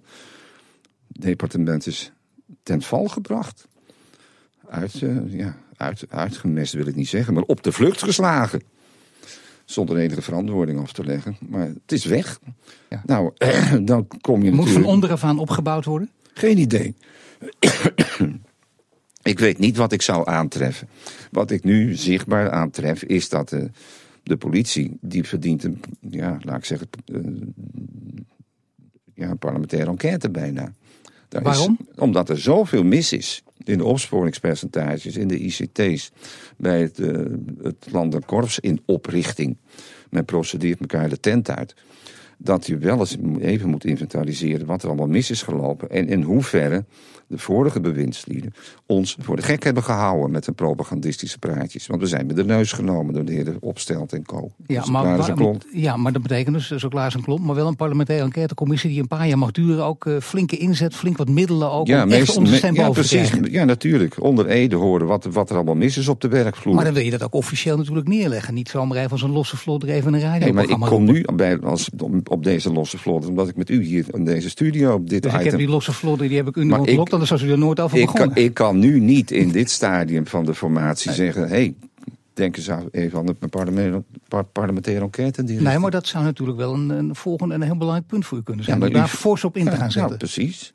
departement 1.08 1.88
is 1.88 2.12
ten 2.63 2.81
val 2.81 3.05
gebracht. 3.05 3.67
Uit, 4.69 5.01
eh, 5.01 5.34
ja, 5.34 5.58
uit, 5.77 6.05
uitgemest 6.10 6.74
wil 6.74 6.88
ik 6.88 6.96
niet 6.96 7.08
zeggen, 7.08 7.34
maar 7.34 7.43
op 7.43 7.63
de 7.63 7.72
vlucht 7.72 8.03
geslagen. 8.03 8.62
Zonder 9.65 9.98
enige 9.98 10.22
verantwoording 10.22 10.79
af 10.79 10.93
te 10.93 11.03
leggen. 11.03 11.38
Maar 11.39 11.67
het 11.67 11.91
is 11.91 12.05
weg. 12.05 12.39
Ja. 12.89 13.01
Nou, 13.05 13.34
dan 13.86 14.08
kom 14.22 14.43
je 14.43 14.51
Moet 14.51 14.69
van 14.69 14.86
onderaf 14.86 15.24
aan 15.24 15.39
opgebouwd 15.39 15.86
worden? 15.86 16.10
Geen 16.34 16.58
idee. 16.58 16.96
ik 19.22 19.39
weet 19.39 19.58
niet 19.58 19.77
wat 19.77 19.91
ik 19.91 20.01
zou 20.01 20.29
aantreffen. 20.29 20.89
Wat 21.31 21.51
ik 21.51 21.63
nu 21.63 21.96
zichtbaar 21.96 22.51
aantref 22.51 23.03
is 23.03 23.29
dat 23.29 23.50
de, 23.50 23.69
de 24.29 24.38
politie, 24.38 24.98
die 25.01 25.24
verdient 25.24 25.63
een, 25.63 25.81
ja, 26.09 26.38
laat 26.41 26.57
ik 26.57 26.65
zeggen, 26.65 26.88
eh, 27.05 27.21
ja, 29.13 29.29
een 29.29 29.38
parlementaire 29.38 29.89
enquête 29.89 30.29
bijna. 30.29 30.74
Daar 31.27 31.43
Waarom? 31.43 31.77
Is, 31.79 32.00
omdat 32.00 32.29
er 32.29 32.39
zoveel 32.39 32.83
mis 32.83 33.13
is 33.13 33.43
in 33.63 33.77
de 33.77 33.83
opsporingspercentages, 33.83 35.17
in 35.17 35.27
de 35.27 35.39
ICT's, 35.39 36.12
bij 36.57 36.81
het, 36.81 37.00
eh, 37.00 37.25
het 37.63 37.88
landenkorps 37.91 38.59
in 38.59 38.81
oprichting. 38.86 39.57
Men 40.09 40.25
procedeert 40.25 40.79
elkaar 40.79 41.09
de 41.09 41.19
tent 41.19 41.50
uit. 41.50 41.75
Dat 42.41 42.67
je 42.67 42.77
wel 42.77 43.00
eens 43.00 43.17
even 43.39 43.69
moet 43.69 43.86
inventariseren 43.86 44.65
wat 44.65 44.81
er 44.81 44.88
allemaal 44.88 45.08
mis 45.08 45.29
is 45.31 45.41
gelopen. 45.41 45.89
En 45.89 46.08
in 46.08 46.22
hoeverre 46.22 46.86
de 47.27 47.38
vorige 47.38 47.79
bewindslieden, 47.79 48.53
ons 48.86 49.15
voor 49.19 49.36
de 49.36 49.41
gek 49.41 49.63
hebben 49.63 49.84
gehouden 49.84 50.31
met 50.31 50.46
hun 50.46 50.55
propagandistische 50.55 51.39
praatjes. 51.39 51.88
Want 51.88 52.01
we 52.01 52.08
zijn 52.08 52.25
met 52.25 52.36
de 52.36 52.46
neus 52.46 52.72
genomen 52.72 53.13
door 53.13 53.25
de 53.25 53.31
heren 53.31 53.58
Opstelt 53.60 54.13
en 54.13 54.25
Co. 54.25 54.51
Ja, 54.67 54.79
Dus 54.79 54.89
maar, 54.89 55.17
waar- 55.17 55.34
klomp. 55.34 55.63
ja, 55.72 55.98
maar 55.98 56.12
dat 56.12 56.22
betekent 56.22 56.55
dus, 56.55 56.67
zo 56.75 56.88
klaar 56.88 57.08
is 57.08 57.13
een 57.13 57.24
klomp, 57.24 57.46
maar 57.46 57.55
wel 57.55 57.67
een 57.67 57.75
parlementaire 57.75 58.25
enquêtecommissie 58.25 58.89
die 58.89 59.00
een 59.01 59.08
paar 59.08 59.27
jaar 59.27 59.38
mag 59.38 59.51
duren. 59.51 59.84
Ook 59.86 60.05
eh, 60.05 60.17
flinke 60.19 60.58
inzet, 60.58 60.96
flink 60.96 61.17
wat 61.17 61.29
middelen 61.29 61.72
ook. 61.72 61.88
Ja, 61.88 62.03
om 62.03 62.10
echt 62.10 62.19
meest- 62.19 62.38
onze 62.38 62.51
me- 62.51 62.58
stem 62.58 62.75
ja, 62.75 62.89
precies. 62.89 63.31
Ja, 63.43 63.63
natuurlijk. 63.63 64.24
Onder 64.24 64.48
Ede 64.48 64.75
horen 64.75 65.08
wat, 65.08 65.25
wat 65.25 65.50
er 65.50 65.55
allemaal 65.55 65.75
mis 65.75 65.98
is 65.98 66.08
op 66.08 66.22
de 66.22 66.27
werkvloer. 66.27 66.75
Maar 66.75 66.84
dan 66.86 66.93
wil 66.93 67.03
je 67.03 67.12
dat 67.12 67.24
ook 67.24 67.34
officieel 67.34 67.77
natuurlijk 67.77 68.08
neerleggen. 68.08 68.53
Niet 68.53 68.69
zomaar 68.69 68.98
even 68.98 69.12
als 69.12 69.22
een 69.22 69.31
losse 69.31 69.58
vlot 69.58 69.84
er 69.84 69.89
even 69.89 70.13
een 70.13 70.39
Nee, 70.39 70.53
maar 70.53 70.69
ik 70.69 70.79
kom 70.79 71.03
nu 71.05 71.25
bij, 71.36 71.60
als, 71.60 71.89
op 72.29 72.43
deze 72.43 72.71
losse 72.71 72.98
vlot, 72.98 73.25
omdat 73.27 73.48
ik 73.48 73.55
met 73.55 73.69
u 73.69 73.83
hier 73.83 74.05
in 74.12 74.25
deze 74.25 74.50
studio 74.50 74.93
op 74.93 75.09
dit 75.09 75.21
Dus 75.21 75.31
ik 75.31 75.38
heb 75.38 75.48
item... 75.48 75.59
die 75.59 75.67
losse 75.69 75.93
vlotten, 75.93 76.27
die 76.27 76.38
heb 76.38 76.48
ik 76.48 76.55
u 76.55 76.63
nu 76.65 76.74
ontlokt, 76.74 77.12
anders 77.13 77.31
was 77.31 77.41
u 77.41 77.51
er 77.51 77.57
nooit 77.57 77.79
over 77.79 77.98
ik, 77.98 78.05
begonnen. 78.05 78.33
kan, 78.33 78.43
ik 78.43 78.53
kan 78.53 78.79
nu 78.79 79.00
niet 79.00 79.31
in 79.31 79.51
dit 79.51 79.69
stadium 79.69 80.27
van 80.27 80.45
de 80.45 80.53
formatie 80.55 81.12
zeggen... 81.12 81.41
hé, 81.41 81.48
hey, 81.48 81.74
denk 82.33 82.57
eens 82.57 82.69
aan- 82.71 82.88
even 82.91 83.19
aan 83.19 83.25
de 83.25 83.48
parlementaire, 83.50 84.03
par- 84.27 84.43
parlementaire 84.45 85.03
enquête. 85.03 85.43
Die 85.43 85.62
Nee, 85.62 85.77
maar 85.79 85.91
dat 85.91 86.07
zou 86.07 86.24
natuurlijk 86.24 86.57
wel 86.57 86.74
een, 86.74 86.89
een 86.89 87.15
volgende 87.15 87.53
en 87.53 87.62
een 87.62 87.67
heel 87.67 87.77
belangrijk 87.77 88.07
punt 88.07 88.25
voor 88.25 88.38
u 88.38 88.43
kunnen 88.43 88.63
zijn. 88.65 88.77
Ja, 88.79 88.83
maar 88.83 88.93
daar 88.93 89.07
fors 89.07 89.43
op 89.43 89.57
in 89.57 89.63
te 89.65 89.69
Ja, 89.71 89.75
gaan 89.77 89.88
nou, 89.88 89.91
zetten. 90.00 90.17
precies. 90.17 90.74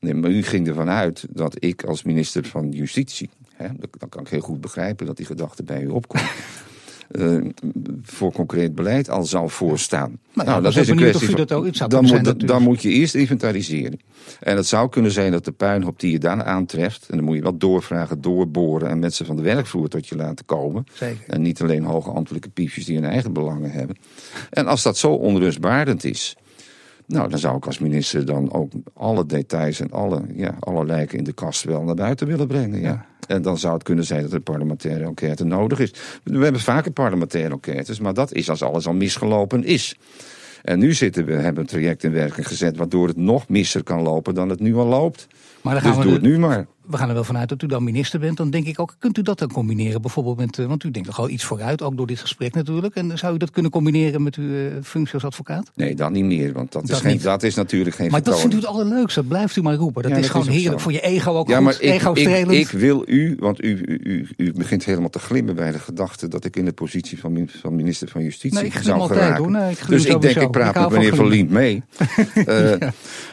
Nee, 0.00 0.14
maar 0.14 0.30
u 0.30 0.42
ging 0.42 0.68
ervan 0.68 0.88
uit 0.88 1.26
dat 1.30 1.64
ik 1.64 1.84
als 1.84 2.02
minister 2.02 2.44
van 2.44 2.70
Justitie... 2.70 3.30
Hè, 3.54 3.66
dat- 3.78 3.88
dan 3.98 4.08
kan 4.08 4.20
ik 4.22 4.28
heel 4.28 4.40
goed 4.40 4.60
begrijpen 4.60 5.06
dat 5.06 5.16
die 5.16 5.26
gedachte 5.26 5.62
bij 5.62 5.82
u 5.82 5.86
opkomt... 5.88 6.22
eh, 7.08 7.36
voor 8.02 8.32
concreet 8.32 8.74
beleid 8.74 9.10
al 9.10 9.24
zou 9.24 9.50
voorstaan. 9.50 10.18
Nou 10.34 10.48
ja, 10.48 10.56
ik 10.56 10.62
was 10.62 10.78
ook 10.78 10.86
benieuwd 10.86 11.14
of 11.14 11.28
u 11.28 11.34
dat 11.34 11.52
ook- 11.52 11.74
zou 11.74 11.90
dan, 11.90 12.04
moet, 12.04 12.24
dat 12.24 12.40
dan 12.40 12.62
moet 12.62 12.82
je 12.82 12.88
eerst 12.88 13.14
inventariseren. 13.14 14.00
En 14.40 14.56
het 14.56 14.66
zou 14.66 14.88
kunnen 14.88 15.10
zijn 15.10 15.32
dat 15.32 15.44
de 15.44 15.52
puinhoop 15.52 16.00
die 16.00 16.12
je 16.12 16.18
dan 16.18 16.44
aantreft... 16.44 17.08
en 17.08 17.16
dan 17.16 17.24
moet 17.24 17.36
je 17.36 17.42
wel 17.42 17.58
doorvragen, 17.58 18.20
doorboren... 18.20 18.88
en 18.88 18.98
mensen 18.98 19.26
van 19.26 19.36
de 19.36 19.42
werkvloer 19.42 19.88
tot 19.88 20.06
je 20.06 20.16
laten 20.16 20.44
komen. 20.44 20.86
Zeker. 20.92 21.24
En 21.26 21.42
niet 21.42 21.62
alleen 21.62 21.84
hoge 21.84 22.10
ambtelijke 22.10 22.48
piefjes 22.48 22.84
die 22.84 22.94
hun 22.94 23.10
eigen 23.10 23.32
belangen 23.32 23.70
hebben. 23.70 23.96
En 24.50 24.66
als 24.66 24.82
dat 24.82 24.98
zo 24.98 25.10
onrustbarend 25.10 26.04
is... 26.04 26.36
Nou, 27.08 27.28
dan 27.28 27.38
zou 27.38 27.56
ik 27.56 27.66
als 27.66 27.78
minister 27.78 28.26
dan 28.26 28.52
ook 28.52 28.72
alle 28.94 29.26
details 29.26 29.80
en 29.80 29.90
alle, 29.90 30.22
ja, 30.34 30.56
alle 30.58 30.84
lijken 30.84 31.18
in 31.18 31.24
de 31.24 31.32
kast 31.32 31.64
wel 31.64 31.82
naar 31.82 31.94
buiten 31.94 32.26
willen 32.26 32.46
brengen. 32.46 32.80
Ja. 32.80 33.06
En 33.26 33.42
dan 33.42 33.58
zou 33.58 33.74
het 33.74 33.82
kunnen 33.82 34.04
zijn 34.04 34.22
dat 34.22 34.32
er 34.32 34.40
parlementaire 34.40 35.04
enquête 35.04 35.44
nodig 35.44 35.78
is. 35.78 35.92
We 36.22 36.42
hebben 36.42 36.60
vaker 36.60 36.90
parlementaire 36.90 37.50
enquêtes, 37.50 38.00
maar 38.00 38.14
dat 38.14 38.32
is 38.32 38.50
als 38.50 38.62
alles 38.62 38.86
al 38.86 38.92
misgelopen 38.92 39.64
is. 39.64 39.96
En 40.62 40.78
nu 40.78 40.92
zitten 40.92 41.24
we, 41.24 41.32
hebben 41.32 41.62
een 41.62 41.68
traject 41.68 42.04
in 42.04 42.12
werking 42.12 42.46
gezet 42.46 42.76
waardoor 42.76 43.06
het 43.06 43.16
nog 43.16 43.48
misser 43.48 43.82
kan 43.82 44.02
lopen 44.02 44.34
dan 44.34 44.48
het 44.48 44.60
nu 44.60 44.74
al 44.74 44.86
loopt. 44.86 45.26
Maar 45.74 45.82
dan 45.82 45.92
Dus 45.92 45.96
we 46.04 46.08
doe 46.10 46.18
de- 46.20 46.26
het 46.28 46.36
nu 46.36 46.38
maar. 46.38 46.66
we 46.86 46.96
gaan 46.96 47.08
er 47.08 47.14
wel 47.14 47.24
vanuit 47.24 47.48
dat 47.48 47.62
u 47.62 47.66
dan 47.66 47.84
minister 47.84 48.20
bent. 48.20 48.36
Dan 48.36 48.50
denk 48.50 48.66
ik 48.66 48.80
ook, 48.80 48.96
kunt 48.98 49.18
u 49.18 49.22
dat 49.22 49.38
dan 49.38 49.52
combineren? 49.52 50.00
Bijvoorbeeld 50.00 50.36
met, 50.36 50.58
eh, 50.58 50.66
want 50.66 50.84
u 50.84 50.90
denkt 50.90 51.08
toch 51.08 51.18
al 51.18 51.28
iets 51.28 51.44
vooruit, 51.44 51.82
ook 51.82 51.96
door 51.96 52.06
dit 52.06 52.18
gesprek 52.20 52.54
natuurlijk. 52.54 52.94
En 52.94 53.18
zou 53.18 53.34
u 53.34 53.36
dat 53.38 53.50
kunnen 53.50 53.70
combineren 53.70 54.22
met 54.22 54.34
uw 54.34 54.54
eh, 54.54 54.60
functie 54.82 55.14
als 55.14 55.24
advocaat? 55.24 55.70
Nee, 55.74 55.94
dat 55.94 56.10
niet 56.10 56.24
meer, 56.24 56.52
want 56.52 56.72
dat, 56.72 56.82
Dat 56.86 56.90
is, 56.96 57.02
geen, 57.02 57.12
niet. 57.12 57.22
dat 57.22 57.42
is 57.42 57.54
natuurlijk 57.54 57.96
geen 57.96 58.10
Maar 58.10 58.22
dat 58.22 58.40
vindt 58.40 58.54
u 58.54 58.58
het 58.58 58.66
allerleukste, 58.66 59.20
dat 59.20 59.28
blijft 59.28 59.56
u 59.56 59.62
maar 59.62 59.74
roepen. 59.74 60.02
Dat 60.02 60.10
Ja, 60.10 60.16
is 60.16 60.22
dat 60.22 60.30
gewoon 60.30 60.46
is 60.46 60.52
heerlijk 60.54 60.76
zo. 60.78 60.82
voor 60.82 60.92
je 60.92 61.00
ego 61.00 61.32
ook 61.32 61.48
Ja, 61.48 61.54
goed. 61.56 61.64
maar 61.64 61.74
ik, 61.80 62.48
ik, 62.50 62.68
wil 62.68 63.02
u, 63.06 63.36
want 63.40 63.64
u, 63.64 63.82
u, 63.86 64.00
u, 64.02 64.28
u 64.36 64.52
begint 64.52 64.84
helemaal 64.84 65.10
te 65.10 65.18
glimmen 65.18 65.54
bij 65.54 65.72
de 65.72 65.78
gedachte 65.78 66.28
dat 66.28 66.44
ik 66.44 66.56
in 66.56 66.64
de 66.64 66.72
positie 66.72 67.18
van, 67.18 67.48
van 67.62 67.74
minister 67.76 68.08
van 68.08 68.22
Justitie 68.22 68.58
Nee, 68.58 68.66
ik 68.66 68.78
zou 68.82 69.00
altijd, 69.00 69.20
geraken. 69.20 69.42
hoor. 69.42 69.52
Nee, 69.52 69.70
ik 69.70 69.78
glim 69.78 69.98
dus 69.98 70.06
ik 70.06 70.20
denk, 70.20 70.36
ik 70.36 70.50
praat 70.50 70.74
Ik 70.76 70.80
met 70.80 70.90
meneer 70.90 71.14
van 71.14 71.26
Lient 71.28 71.50
mee. 71.50 71.82
Eh, 72.34 72.44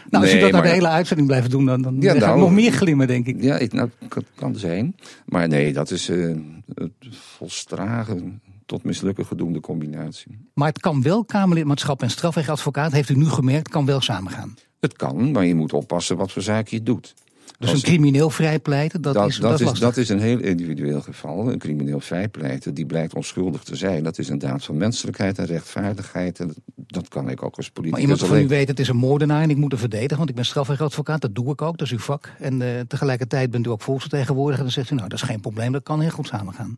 nou, 0.09 0.23
als 0.23 0.33
u 0.35 0.39
dat 0.39 0.51
naar 0.51 0.61
de 0.61 0.67
hele 0.69 0.87
uitzending 0.87 1.27
blijft 1.27 1.51
doen, 1.51 1.65
dan, 1.65 1.81
dan 1.81 1.95
Ja, 1.99 2.13
nou, 2.25 2.39
nog 2.39 2.51
meer 2.51 2.71
glimmen, 2.71 3.07
denk 3.07 3.27
ik. 3.27 3.41
Ja, 3.41 3.57
ik, 3.57 3.73
nou, 3.73 3.89
kan, 4.35 4.55
zijn. 4.55 4.95
Maar 5.25 5.47
nee, 5.47 5.73
dat 5.73 5.91
is 5.91 6.09
eh 6.09 6.35
het 6.73 6.91
volstragen 7.09 8.41
tot 8.65 8.83
mislukken 8.83 9.25
gedoemde 9.25 9.59
combinatie. 9.59 10.37
Maar 10.53 10.67
het 10.67 10.79
kan 10.79 11.01
wel, 11.01 11.25
Kamerlidmaatschap 11.25 12.01
en 12.01 12.09
strafrechtadvocaat, 12.09 12.91
heeft 12.91 13.09
u 13.09 13.15
nu 13.15 13.25
gemerkt, 13.25 13.69
kan 13.69 13.85
wel 13.85 14.01
samengaan. 14.01 14.55
Het 14.79 14.93
kan, 14.93 15.31
maar 15.31 15.45
je 15.45 15.55
moet 15.55 15.73
oppassen 15.73 16.17
wat 16.17 16.31
voor 16.31 16.41
zaak 16.41 16.67
je 16.67 16.83
doet. 16.83 17.13
Dus 17.59 17.71
een 17.71 17.81
crimineel 17.81 18.29
vrijpleiten, 18.29 19.01
dat, 19.01 19.13
dat, 19.13 19.27
is, 19.27 19.39
dat, 19.39 19.59
dat 19.59 19.73
is, 19.73 19.79
dat 19.79 19.97
is 19.97 20.09
een 20.09 20.19
heel 20.19 20.39
individueel 20.39 21.01
geval. 21.01 21.51
Een 21.51 21.57
crimineel 21.57 21.99
vrijpleiten, 21.99 22.73
die 22.73 22.85
blijkt 22.85 23.13
onschuldig 23.13 23.63
te 23.63 23.75
zijn. 23.75 24.03
Dat 24.03 24.17
is 24.17 24.29
een 24.29 24.39
daad 24.39 24.63
van 24.63 24.77
menselijkheid 24.77 25.37
en 25.37 25.45
rechtvaardigheid. 25.45 26.39
En 26.39 26.53
dat, 26.75 27.07
kan 27.07 27.29
ik 27.29 27.43
ook 27.43 27.55
als 27.55 27.65
Maar 27.65 27.73
politicus 27.73 28.01
iemand 28.01 28.25
van 28.25 28.39
u 28.39 28.47
weet, 28.47 28.67
het 28.67 28.79
is 28.79 28.87
een 28.87 28.95
moordenaar 28.95 29.41
en 29.41 29.49
ik 29.49 29.57
moet 29.57 29.71
hem 29.71 29.79
verdedigen, 29.79 30.17
want 30.17 30.29
ik 30.29 30.35
ben 30.35 30.45
strafrechtadvocaat, 30.45 31.21
dat 31.21 31.35
doe 31.35 31.51
ik 31.51 31.61
ook, 31.61 31.77
dat 31.77 31.87
is 31.87 31.93
uw 31.93 31.99
vak. 31.99 32.31
En 32.39 32.61
eh, 32.61 32.79
tegelijkertijd 32.87 33.51
bent 33.51 33.65
u 33.65 33.69
ook 33.69 33.81
volksvertegenwoordiger 33.81 34.57
en 34.57 34.63
dan 34.63 34.73
zegt 34.73 34.91
u, 34.91 34.95
nou, 34.95 35.09
dat 35.09 35.21
is 35.21 35.25
geen 35.25 35.39
probleem, 35.39 35.71
dat 35.71 35.83
kan 35.83 36.01
heel 36.01 36.09
goed 36.09 36.27
samengaan. 36.27 36.77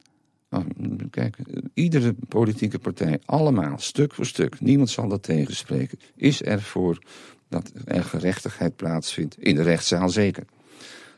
Nou, 0.50 0.66
kijk, 1.10 1.38
iedere 1.74 2.16
politieke 2.28 2.80
partij, 2.80 3.20
allemaal, 3.26 3.80
stuk 3.80 4.14
voor 4.14 4.26
stuk, 4.26 4.62
niemand 4.62 4.90
zal 4.90 5.08
dat 5.08 5.24
tegenspreken, 5.24 6.00
is 6.16 6.42
ervoor 6.42 7.00
dat 7.50 7.72
er 7.86 8.04
gerechtigheid 8.04 8.76
plaatsvindt. 8.76 9.36
In 9.40 9.56
de 9.56 9.62
rechtszaal 9.62 10.10
zeker. 10.10 10.44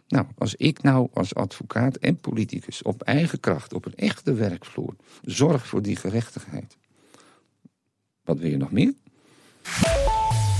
Nou, 0.10 0.25
als 0.38 0.56
ik 0.56 0.82
nou 0.82 1.08
als 1.13 1.36
advocaat 1.36 1.96
en 1.96 2.18
politicus 2.18 2.82
op 2.82 3.01
eigen 3.01 3.39
kracht, 3.39 3.74
op 3.74 3.86
een 3.86 3.96
echte 3.96 4.34
werkvloer, 4.34 4.96
zorg 5.22 5.68
voor 5.68 5.82
die 5.82 5.96
gerechtigheid. 5.96 6.78
Wat 8.24 8.38
wil 8.38 8.50
je 8.50 8.58
nog 8.58 8.72
meer? 8.72 8.94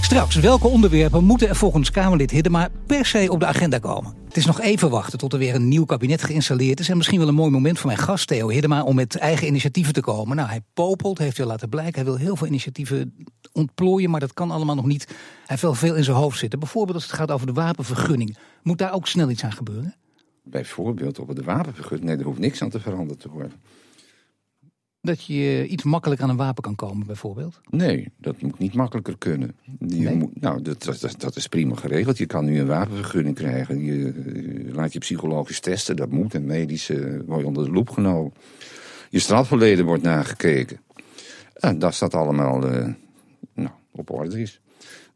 Straks, 0.10 0.36
welke 0.36 0.68
onderwerpen 0.68 1.24
moeten 1.24 1.48
er 1.48 1.56
volgens 1.56 1.92
Kamerlid 1.92 2.32
Hiddema 2.32 2.70
per 2.86 3.06
se 3.06 3.28
op 3.32 3.40
de 3.40 3.46
agenda 3.46 3.78
komen? 3.80 4.14
Het 4.26 4.38
is 4.38 4.46
nog 4.46 4.62
even 4.62 4.90
wachten 4.90 5.20
tot 5.20 5.34
er 5.34 5.40
weer 5.40 5.56
een 5.56 5.68
nieuw 5.68 5.86
kabinet 5.86 6.24
geïnstalleerd 6.24 6.80
is. 6.80 6.90
En 6.90 6.98
misschien 6.98 7.20
wel 7.20 7.28
een 7.28 7.34
mooi 7.34 7.52
moment 7.52 7.78
voor 7.78 7.88
mijn 7.88 8.00
gast 8.00 8.28
Theo 8.28 8.50
Hiddema 8.50 8.84
om 8.84 8.96
met 8.96 9.16
eigen 9.16 9.48
initiatieven 9.48 9.94
te 9.94 10.02
komen. 10.02 10.36
Nou, 10.36 10.50
hij 10.50 10.62
popelt, 10.74 11.18
heeft 11.18 11.38
hij 11.38 11.46
laten 11.46 11.70
blijken. 11.70 11.96
Hij 11.96 12.04
wil 12.04 12.16
heel 12.16 12.36
veel 12.36 12.48
initiatieven 12.48 13.28
ontplooien, 13.54 14.10
maar 14.10 14.20
dat 14.20 14.34
kan 14.34 14.52
allemaal 14.52 14.76
nog 14.76 14.86
niet. 14.86 15.06
Hij 15.08 15.18
heeft 15.46 15.62
wel 15.62 15.74
veel 15.74 15.96
in 15.96 16.04
zijn 16.04 16.18
hoofd 16.18 16.40
zitten. 16.40 16.60
Bijvoorbeeld 16.60 16.96
als 16.96 17.06
het 17.06 17.16
gaat 17.16 17.32
over 17.32 17.48
de 17.48 17.54
wapenvergunning. 17.54 18.38
Moet 18.64 18.78
daar 18.78 18.94
ook 18.94 19.08
snel 19.08 19.30
iets 19.30 19.44
aan 19.44 19.52
gebeuren? 19.52 19.96
Bijvoorbeeld 20.44 21.20
op 21.20 21.36
de 21.36 21.44
wapenvergunning. 21.44 22.10
Nee, 22.10 22.18
er 22.18 22.26
hoeft 22.26 22.40
niks 22.40 22.62
aan 22.62 22.70
te 22.70 22.80
veranderd 22.80 23.20
te 23.20 23.30
worden. 23.30 23.54
Dat 25.02 25.26
je 25.26 25.68
iets 25.68 25.84
makkelijker 25.84 26.26
aan 26.26 26.32
een 26.32 26.38
wapen 26.38 26.64
kan 26.64 26.76
komen, 26.76 27.08
bijvoorbeeld. 27.08 27.62
Nee, 27.70 28.12
dat 28.18 28.42
moet 28.42 28.60
niet 28.60 28.74
makkelijker 28.74 29.18
kunnen. 29.18 29.56
Je 29.80 30.00
Nee? 30.00 30.16
moet, 30.16 30.42
nou, 30.42 30.62
dat, 30.62 30.84
dat, 30.84 31.16
dat 31.18 31.36
is 31.36 31.48
prima 31.48 31.76
geregeld. 31.76 32.18
Je 32.18 32.26
kan 32.26 32.46
nu 32.46 32.60
een 32.60 32.68
wapenvergunning 32.68 33.36
krijgen. 33.36 33.84
Je, 33.84 34.14
eh, 34.68 34.76
laat 34.76 34.94
je 34.94 35.00
psychologisch 35.00 35.60
testen, 35.60 35.96
dat 35.96 36.10
moet. 36.10 36.34
En 36.34 36.46
medisch 36.46 36.90
eh, 36.90 37.20
word 37.26 37.40
je 37.40 37.48
onder 37.48 37.66
de 37.66 37.72
loep 37.72 37.90
genomen. 37.90 38.34
Je 39.10 39.20
strafverleden 39.20 39.86
wordt 39.86 40.04
nagekeken. 40.04 40.80
En 41.54 41.80
dat 41.80 41.98
dat 42.00 42.14
allemaal 42.14 42.68
eh, 42.68 42.88
nou, 43.54 43.70
op 43.92 44.10
orde 44.12 44.42
is. 44.42 44.62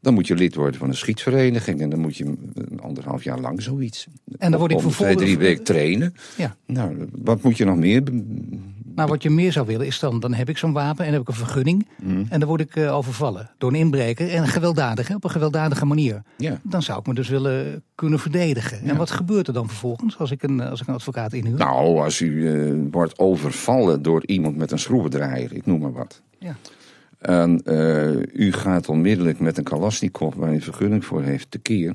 Dan 0.04 0.14
moet 0.14 0.28
je 0.28 0.36
lid 0.36 0.56
worden 0.56 0.80
van 0.80 0.90
een 0.90 0.96
schietvereniging. 0.96 1.82
En 1.82 1.90
dan 1.90 2.00
moet 2.00 2.18
je 2.18 2.26
een 2.54 2.80
anderhalf 2.82 3.24
jaar 3.24 3.40
lang 3.40 3.62
zoiets. 3.62 4.08
En 4.38 4.52
dan 4.52 4.60
word 4.60 4.72
ik 4.72 4.78
Om 4.78 4.84
twee, 4.84 4.94
vervolgens- 4.96 5.24
drie 5.26 5.38
weken 5.38 5.64
trainen. 5.64 6.16
Ja. 6.38 6.56
Nou, 6.66 7.08
wat 7.12 7.42
moet 7.42 7.58
je 7.58 7.66
nog 7.66 7.76
meer? 7.76 8.02
Nou, 8.96 9.10
wat 9.10 9.24
je 9.24 9.30
meer 9.30 9.52
zou 9.52 9.66
willen 9.68 9.86
is 9.86 10.00
dan, 10.00 10.20
dan 10.20 10.34
heb 10.34 10.50
ik 10.50 10.58
zo'n 10.58 10.74
wapen 10.74 11.06
en 11.06 11.12
heb 11.12 11.22
ik 11.22 11.28
een 11.28 11.34
vergunning. 11.34 11.88
Mhm. 12.04 12.24
En 12.30 12.40
dan 12.40 12.48
word 12.50 12.62
ik 12.62 12.76
eh, 12.76 12.96
overvallen 12.96 13.50
door 13.58 13.70
een 13.70 13.76
inbreker 13.80 14.30
en 14.30 14.48
gewelddadig, 14.48 15.08
hè, 15.08 15.16
op 15.16 15.24
een 15.24 15.30
gewelddadige 15.30 15.86
manier. 15.86 16.22
Ja. 16.38 16.60
Dan 16.64 16.82
zou 16.82 17.00
ik 17.00 17.08
me 17.08 17.14
dus 17.14 17.30
willen 17.30 17.84
kunnen 17.96 18.20
verdedigen. 18.20 18.82
En 18.82 18.98
wat 18.98 19.12
gebeurt 19.12 19.48
er 19.48 19.54
dan 19.54 19.68
vervolgens 19.68 20.18
als 20.18 20.32
ik 20.32 20.44
een, 20.44 20.62
als 20.62 20.82
ik 20.82 20.88
een 20.88 20.94
advocaat 20.94 21.34
inhuur? 21.34 21.58
Nou, 21.58 22.00
als 22.04 22.20
u 22.20 22.50
eh, 22.50 22.74
wordt 22.92 23.20
overvallen 23.20 24.02
door 24.02 24.26
iemand 24.26 24.58
met 24.58 24.72
een 24.72 24.80
schroevendraaier, 24.80 25.54
ik 25.54 25.66
noem 25.66 25.80
maar 25.80 25.94
wat. 25.94 26.22
Ja. 26.40 26.56
En 27.24 27.62
eh, 27.66 28.16
u 28.34 28.52
gaat 28.52 28.90
onmiddellijk 28.90 29.40
met 29.40 29.58
een 29.58 29.64
Kalashnikov, 29.64 30.36
waar 30.36 30.54
u 30.54 30.62
vergunning 30.62 31.06
voor 31.06 31.24
heeft, 31.24 31.52
tekeer. 31.52 31.94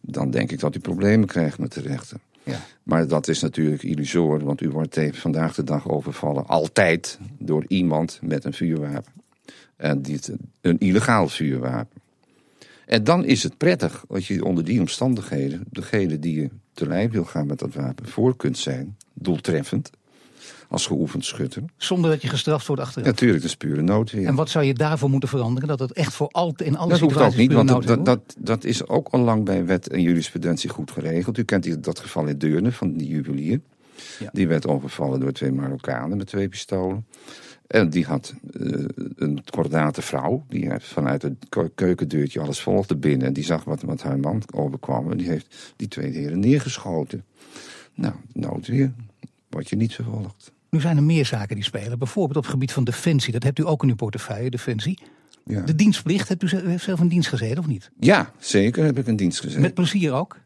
Dan 0.00 0.30
denk 0.30 0.50
ik 0.50 0.60
dat 0.60 0.76
u 0.76 0.78
problemen 0.78 1.26
krijgt 1.26 1.58
met 1.58 1.72
de 1.72 1.80
rechter. 1.80 2.18
Ja. 2.42 2.60
Maar 2.82 3.06
dat 3.06 3.28
is 3.28 3.40
natuurlijk 3.40 3.82
illusoor, 3.82 4.44
want 4.44 4.60
u 4.60 4.70
wordt 4.70 5.00
vandaag 5.12 5.54
de 5.54 5.64
dag 5.64 5.88
overvallen. 5.88 6.46
Altijd 6.46 7.18
door 7.38 7.64
iemand 7.68 8.18
met 8.22 8.44
een 8.44 8.52
vuurwapen. 8.52 9.12
En 9.76 10.02
dit, 10.02 10.32
een 10.60 10.78
illegaal 10.78 11.28
vuurwapen. 11.28 12.00
En 12.86 13.04
dan 13.04 13.24
is 13.24 13.42
het 13.42 13.56
prettig 13.56 14.04
als 14.08 14.28
je 14.28 14.44
onder 14.44 14.64
die 14.64 14.80
omstandigheden, 14.80 15.64
degene 15.70 16.18
die 16.18 16.40
je 16.40 16.50
te 16.72 16.86
lijf 16.86 17.10
wil 17.10 17.24
gaan 17.24 17.46
met 17.46 17.58
dat 17.58 17.74
wapen, 17.74 18.08
voor 18.08 18.36
kunt 18.36 18.58
zijn, 18.58 18.96
doeltreffend, 19.14 19.90
als 20.70 20.86
geoefend 20.86 21.24
schutter. 21.24 21.62
Zonder 21.76 22.10
dat 22.10 22.22
je 22.22 22.28
gestraft 22.28 22.66
wordt 22.66 22.82
achteraf. 22.82 23.06
Natuurlijk, 23.06 23.40
dat 23.40 23.50
is 23.50 23.56
pure 23.56 23.82
noodweer. 23.82 24.26
En 24.26 24.34
wat 24.34 24.50
zou 24.50 24.64
je 24.64 24.74
daarvoor 24.74 25.10
moeten 25.10 25.28
veranderen? 25.28 25.68
Dat 25.68 25.78
het 25.78 25.92
echt 25.92 26.12
voor 26.12 26.28
altijd 26.28 26.68
in 26.68 26.76
alle 26.76 26.90
Dat 26.90 27.00
hoeft 27.00 27.12
situaties 27.12 27.40
ook 27.40 27.46
niet, 27.46 27.52
want 27.52 27.68
dat, 27.68 27.86
dat, 27.86 28.04
dat, 28.04 28.36
dat 28.38 28.64
is 28.64 28.86
ook 28.86 29.08
al 29.08 29.20
lang 29.20 29.44
bij 29.44 29.66
wet 29.66 29.88
en 29.88 30.02
jurisprudentie 30.02 30.70
goed 30.70 30.90
geregeld. 30.90 31.38
U 31.38 31.42
kent 31.42 31.62
die, 31.62 31.80
dat 31.80 31.98
geval 31.98 32.26
in 32.26 32.38
Deurne 32.38 32.72
van 32.72 32.92
die 32.92 33.08
juwelier. 33.08 33.60
Ja. 34.18 34.30
Die 34.32 34.48
werd 34.48 34.66
overvallen 34.66 35.20
door 35.20 35.32
twee 35.32 35.52
Marokkanen 35.52 36.16
met 36.16 36.26
twee 36.26 36.48
pistolen. 36.48 37.06
En 37.66 37.90
die 37.90 38.04
had 38.04 38.34
uh, 38.52 38.84
een 39.16 39.44
kordate 39.50 40.02
vrouw. 40.02 40.44
Die 40.48 40.70
vanuit 40.78 41.22
het 41.22 41.34
keukendeurtje 41.74 42.40
alles 42.40 42.60
volgde 42.60 42.96
binnen. 42.96 43.26
En 43.26 43.32
die 43.32 43.44
zag 43.44 43.64
wat, 43.64 43.82
wat 43.82 44.02
haar 44.02 44.18
man 44.18 44.42
overkwam. 44.54 45.10
En 45.10 45.16
die 45.16 45.28
heeft 45.28 45.74
die 45.76 45.88
twee 45.88 46.10
heren 46.10 46.40
neergeschoten. 46.40 47.24
Nou, 47.94 48.14
noodweer. 48.32 48.92
Word 49.48 49.68
je 49.68 49.76
niet 49.76 49.94
vervolgd. 49.94 50.52
Nu 50.70 50.80
zijn 50.80 50.96
er 50.96 51.02
meer 51.02 51.26
zaken 51.26 51.54
die 51.54 51.64
spelen. 51.64 51.98
Bijvoorbeeld 51.98 52.36
op 52.36 52.42
het 52.42 52.52
gebied 52.52 52.72
van 52.72 52.84
defensie. 52.84 53.32
Dat 53.32 53.42
hebt 53.42 53.58
u 53.58 53.66
ook 53.66 53.82
in 53.82 53.88
uw 53.88 53.94
portefeuille, 53.94 54.50
defensie. 54.50 54.98
Ja. 55.44 55.60
De 55.60 55.74
dienstplicht, 55.74 56.28
hebt 56.28 56.42
u 56.42 56.48
zelf 56.78 57.00
een 57.00 57.08
dienst 57.08 57.28
gezeten 57.28 57.58
of 57.58 57.66
niet? 57.66 57.90
Ja, 58.00 58.32
zeker 58.38 58.84
heb 58.84 58.98
ik 58.98 59.06
een 59.06 59.16
dienst 59.16 59.40
gezeten. 59.40 59.60
Met 59.60 59.74
plezier 59.74 60.12
ook? 60.12 60.38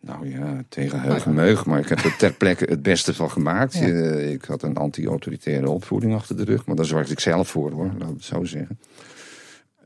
Nou 0.00 0.30
ja, 0.30 0.64
tegen 0.68 1.00
heug 1.00 1.24
en 1.24 1.34
meug, 1.34 1.66
maar 1.66 1.78
ik 1.78 1.88
heb 1.88 1.98
er 1.98 2.16
ter 2.16 2.32
plekke 2.32 2.64
het 2.64 2.82
beste 2.82 3.14
van 3.14 3.30
gemaakt. 3.30 3.74
ik 3.74 4.44
had 4.44 4.62
een 4.62 4.76
anti-autoritaire 4.76 5.70
opvoeding 5.70 6.14
achter 6.14 6.36
de 6.36 6.44
rug, 6.44 6.66
maar 6.66 6.76
daar 6.76 6.84
zorgde 6.84 7.12
ik 7.12 7.20
zelf 7.20 7.48
voor 7.48 7.70
hoor, 7.70 7.90
laat 7.98 8.08
ik 8.08 8.14
het 8.14 8.24
zo 8.24 8.44
zeggen. 8.44 8.78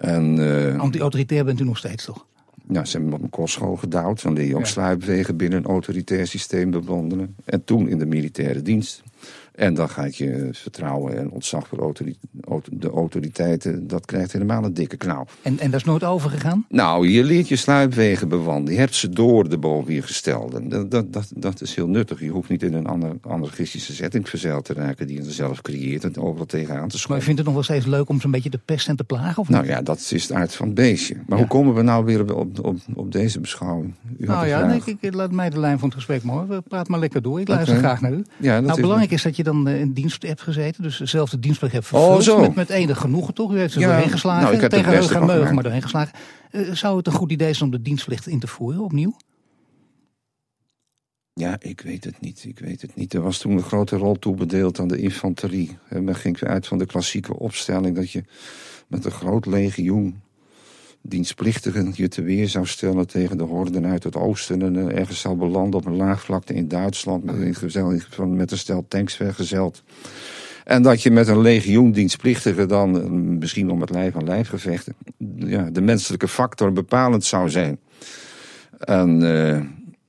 Uh, 0.01 0.79
Anti-autoritair 0.79 1.45
bent 1.45 1.61
u 1.61 1.65
nog 1.65 1.79
steeds 1.79 2.05
toch? 2.05 2.27
Nou, 2.67 2.87
ze 2.87 2.93
hebben 2.93 3.11
me 3.11 3.17
op 3.17 3.23
een 3.23 3.31
kostschool 3.31 3.77
gedouwd. 3.77 4.23
Dan 4.23 4.33
leer 4.33 4.47
je 4.47 4.55
ook 4.55 4.61
ja. 4.61 4.67
sluipwegen 4.67 5.37
binnen 5.37 5.59
een 5.59 5.65
autoritair 5.65 6.27
systeem 6.27 6.71
bewandelen. 6.71 7.37
En 7.45 7.65
toen 7.65 7.89
in 7.89 7.99
de 7.99 8.07
militaire 8.07 8.63
dienst. 8.63 9.03
En 9.59 9.75
dan 9.75 9.89
gaat 9.89 10.17
je 10.17 10.49
vertrouwen 10.53 11.19
en 11.19 11.31
ontzag 11.31 11.69
voor 11.69 11.95
de 12.71 12.91
autoriteiten, 12.91 13.87
dat 13.87 14.07
krijgt 14.07 14.33
helemaal 14.33 14.65
een 14.65 14.75
dikke 14.75 14.97
knauw. 14.97 15.27
En, 15.43 15.59
en 15.59 15.71
dat 15.71 15.81
is 15.81 15.87
nooit 15.87 16.05
overgegaan? 16.05 16.67
Nou, 16.69 17.09
je 17.09 17.25
leert 17.25 17.49
je 17.49 17.57
sluipwegen 17.57 18.29
bewandelen. 18.29 18.73
Je 18.73 18.79
hebt 18.79 18.95
ze 18.95 19.09
door 19.09 19.49
de 19.49 19.59
boven 19.59 19.95
je 19.95 20.03
gestelde. 20.03 20.69
Dat, 20.69 20.91
dat, 20.91 21.13
dat, 21.13 21.33
dat 21.35 21.61
is 21.61 21.75
heel 21.75 21.89
nuttig. 21.89 22.21
Je 22.21 22.29
hoeft 22.29 22.49
niet 22.49 22.63
in 22.63 22.75
een 22.75 22.87
ander, 22.87 23.17
anarchistische 23.21 23.95
setting 23.95 24.29
verzeild 24.29 24.65
te 24.65 24.73
raken 24.73 25.07
die 25.07 25.23
je 25.23 25.31
zelf 25.31 25.63
creëert 25.63 26.05
en 26.05 26.17
overal 26.17 26.47
tegenaan 26.47 26.89
te 26.89 26.99
schoppen. 26.99 27.09
Maar 27.09 27.19
je 27.19 27.25
vindt 27.25 27.39
het 27.39 27.47
nog 27.47 27.55
wel 27.55 27.65
steeds 27.65 27.87
leuk 27.87 28.09
om 28.09 28.21
zo'n 28.21 28.31
beetje 28.31 28.51
te 28.51 28.59
pesten 28.59 28.91
en 28.91 28.97
te 28.97 29.05
plagen? 29.05 29.43
Of 29.43 29.49
nou 29.49 29.67
ja, 29.67 29.83
dat 29.83 29.99
is 30.11 30.23
het 30.23 30.33
aard 30.33 30.55
van 30.55 30.67
het 30.67 30.75
beestje. 30.75 31.17
Maar 31.27 31.39
hoe 31.39 31.47
komen 31.47 31.75
we 31.75 31.83
nou 31.83 32.05
weer 32.05 32.35
op, 32.35 32.65
op, 32.65 32.79
op 32.95 33.13
deze 33.13 33.41
beschouwing? 33.41 33.95
U 34.19 34.27
nou 34.27 34.47
ja, 34.47 34.67
nee, 34.67 34.81
ik, 35.01 35.15
laat 35.15 35.33
mij 35.33 35.51
de 35.51 35.61
lijn 35.61 35.79
van 35.79 35.89
het 35.89 35.97
gesprek 35.97 36.23
maar. 36.23 36.63
Praat 36.63 36.89
maar 36.89 37.01
lekker 37.01 37.23
door. 37.23 37.41
Ik 37.41 37.49
luister 37.49 37.77
graag 37.77 38.01
naar 38.01 38.13
u. 38.13 38.25
Ja, 38.37 38.61
nou, 38.61 38.81
belangrijk 38.81 39.11
is 39.11 39.23
dat 39.23 39.37
je 39.37 39.43
dan 39.51 39.69
uh, 39.69 39.81
in 39.81 39.93
dienst 39.93 40.23
hebt 40.23 40.41
gezeten. 40.41 40.83
Dus 40.83 40.97
dezelfde 40.97 41.39
dienstplicht 41.39 41.75
hebt 41.75 41.93
oh, 41.93 42.15
vervuld. 42.15 42.37
Oh, 42.37 42.41
met, 42.41 42.55
met 42.55 42.71
enig 42.71 42.99
genoegen 42.99 43.35
toch? 43.35 43.53
U 43.53 43.59
heeft 43.59 43.75
er 43.75 43.81
ja, 43.81 43.89
doorheen 43.89 44.11
geslagen. 44.11 44.43
Nou, 44.43 44.55
ik 44.55 44.61
heb 44.61 44.71
tegen 44.71 45.21
en 45.21 45.27
meugen 45.27 45.55
maar 45.55 45.63
doorheen 45.63 45.83
geslagen. 45.83 46.19
Uh, 46.51 46.73
zou 46.73 46.97
het 46.97 47.07
een 47.07 47.13
goed 47.13 47.33
idee 47.33 47.53
zijn 47.53 47.65
om 47.65 47.77
de 47.77 47.83
dienstplicht 47.83 48.27
in 48.27 48.39
te 48.39 48.47
voeren 48.47 48.81
opnieuw? 48.81 49.17
Ja, 51.33 51.57
ik 51.61 51.81
weet 51.81 52.05
het 52.05 52.21
niet. 52.21 52.45
Ik 52.45 52.59
weet 52.59 52.83
het 52.83 52.95
niet. 52.95 53.15
Er 53.15 53.21
was 53.21 53.39
toen 53.39 53.53
een 53.53 53.63
grote 53.63 53.97
rol 53.97 54.19
toebedeeld 54.19 54.79
aan 54.79 54.89
de 54.89 54.99
infanterie. 54.99 55.79
Men 55.89 56.15
ging 56.15 56.41
uit 56.43 56.67
van 56.67 56.79
de 56.79 56.87
klassieke 56.87 57.39
opstelling 57.39 57.97
dat 57.97 58.11
je 58.11 58.25
met 58.87 59.05
een 59.05 59.11
groot 59.11 59.47
legioen 59.47 60.21
dienstplichtigen 61.09 61.93
je 61.95 62.09
te 62.09 62.23
weer 62.23 62.49
zou 62.49 62.67
stellen 62.67 63.07
tegen 63.07 63.39
de 63.39 63.45
horden 63.45 63.87
uit 63.87 64.05
het 64.05 64.17
oosten. 64.17 64.63
En 64.63 64.75
uh, 64.75 64.99
ergens 64.99 65.21
zou 65.21 65.37
belanden 65.37 65.81
op 65.81 65.87
een 65.87 65.97
laagvlakte 65.97 66.55
in 66.55 66.69
Duitsland 66.69 67.25
met, 67.25 67.35
een, 67.35 68.37
met 68.37 68.51
een 68.51 68.59
stel 68.59 68.85
tanks 68.89 69.17
vergezeld. 69.17 69.83
En 70.65 70.83
dat 70.83 71.03
je 71.03 71.11
met 71.11 71.29
een 71.29 71.41
legioen 71.41 71.93
dienstplichtigen 71.93 72.69
dan, 72.69 73.01
eh, 73.01 73.09
misschien 73.11 73.71
om 73.71 73.81
het 73.81 73.91
lijf 73.91 74.17
aan 74.17 74.25
lijf 74.25 74.49
gevechten, 74.49 74.95
ja, 75.37 75.71
de 75.71 75.81
menselijke 75.81 76.29
factor 76.29 76.73
bepalend 76.73 77.25
zou 77.25 77.51
zijn. 77.51 77.79
En 78.79 79.21
uh, 79.21 79.61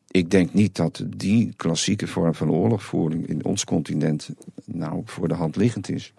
ik 0.08 0.32
denk 0.32 0.54
niet 0.54 0.76
dat 0.76 1.04
die 1.08 1.54
klassieke 1.56 2.08
vorm 2.08 2.36
van 2.36 2.52
oorlogvoering 2.52 3.28
in 3.28 3.46
ons 3.46 3.64
continent 3.64 4.30
nou 4.66 5.02
voor 5.06 5.28
de 5.28 5.34
hand 5.34 5.56
liggend 5.56 5.90
is. 5.90 6.14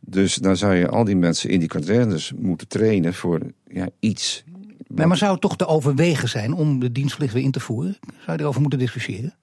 Dus 0.00 0.34
dan 0.34 0.56
zou 0.56 0.74
je 0.74 0.88
al 0.88 1.04
die 1.04 1.16
mensen 1.16 1.50
in 1.50 1.58
die 1.58 1.68
kazernes 1.68 2.32
moeten 2.36 2.68
trainen 2.68 3.14
voor 3.14 3.40
ja, 3.68 3.88
iets. 3.98 4.44
Nee, 4.86 5.06
maar 5.06 5.16
zou 5.16 5.32
het 5.32 5.40
toch 5.40 5.56
te 5.56 5.66
overwegen 5.66 6.28
zijn 6.28 6.52
om 6.52 6.78
de 6.78 6.92
dienstplicht 6.92 7.32
weer 7.32 7.42
in 7.42 7.50
te 7.50 7.60
voeren? 7.60 7.96
Zou 8.24 8.36
je 8.36 8.42
erover 8.42 8.60
moeten 8.60 8.78
discussiëren? 8.78 9.34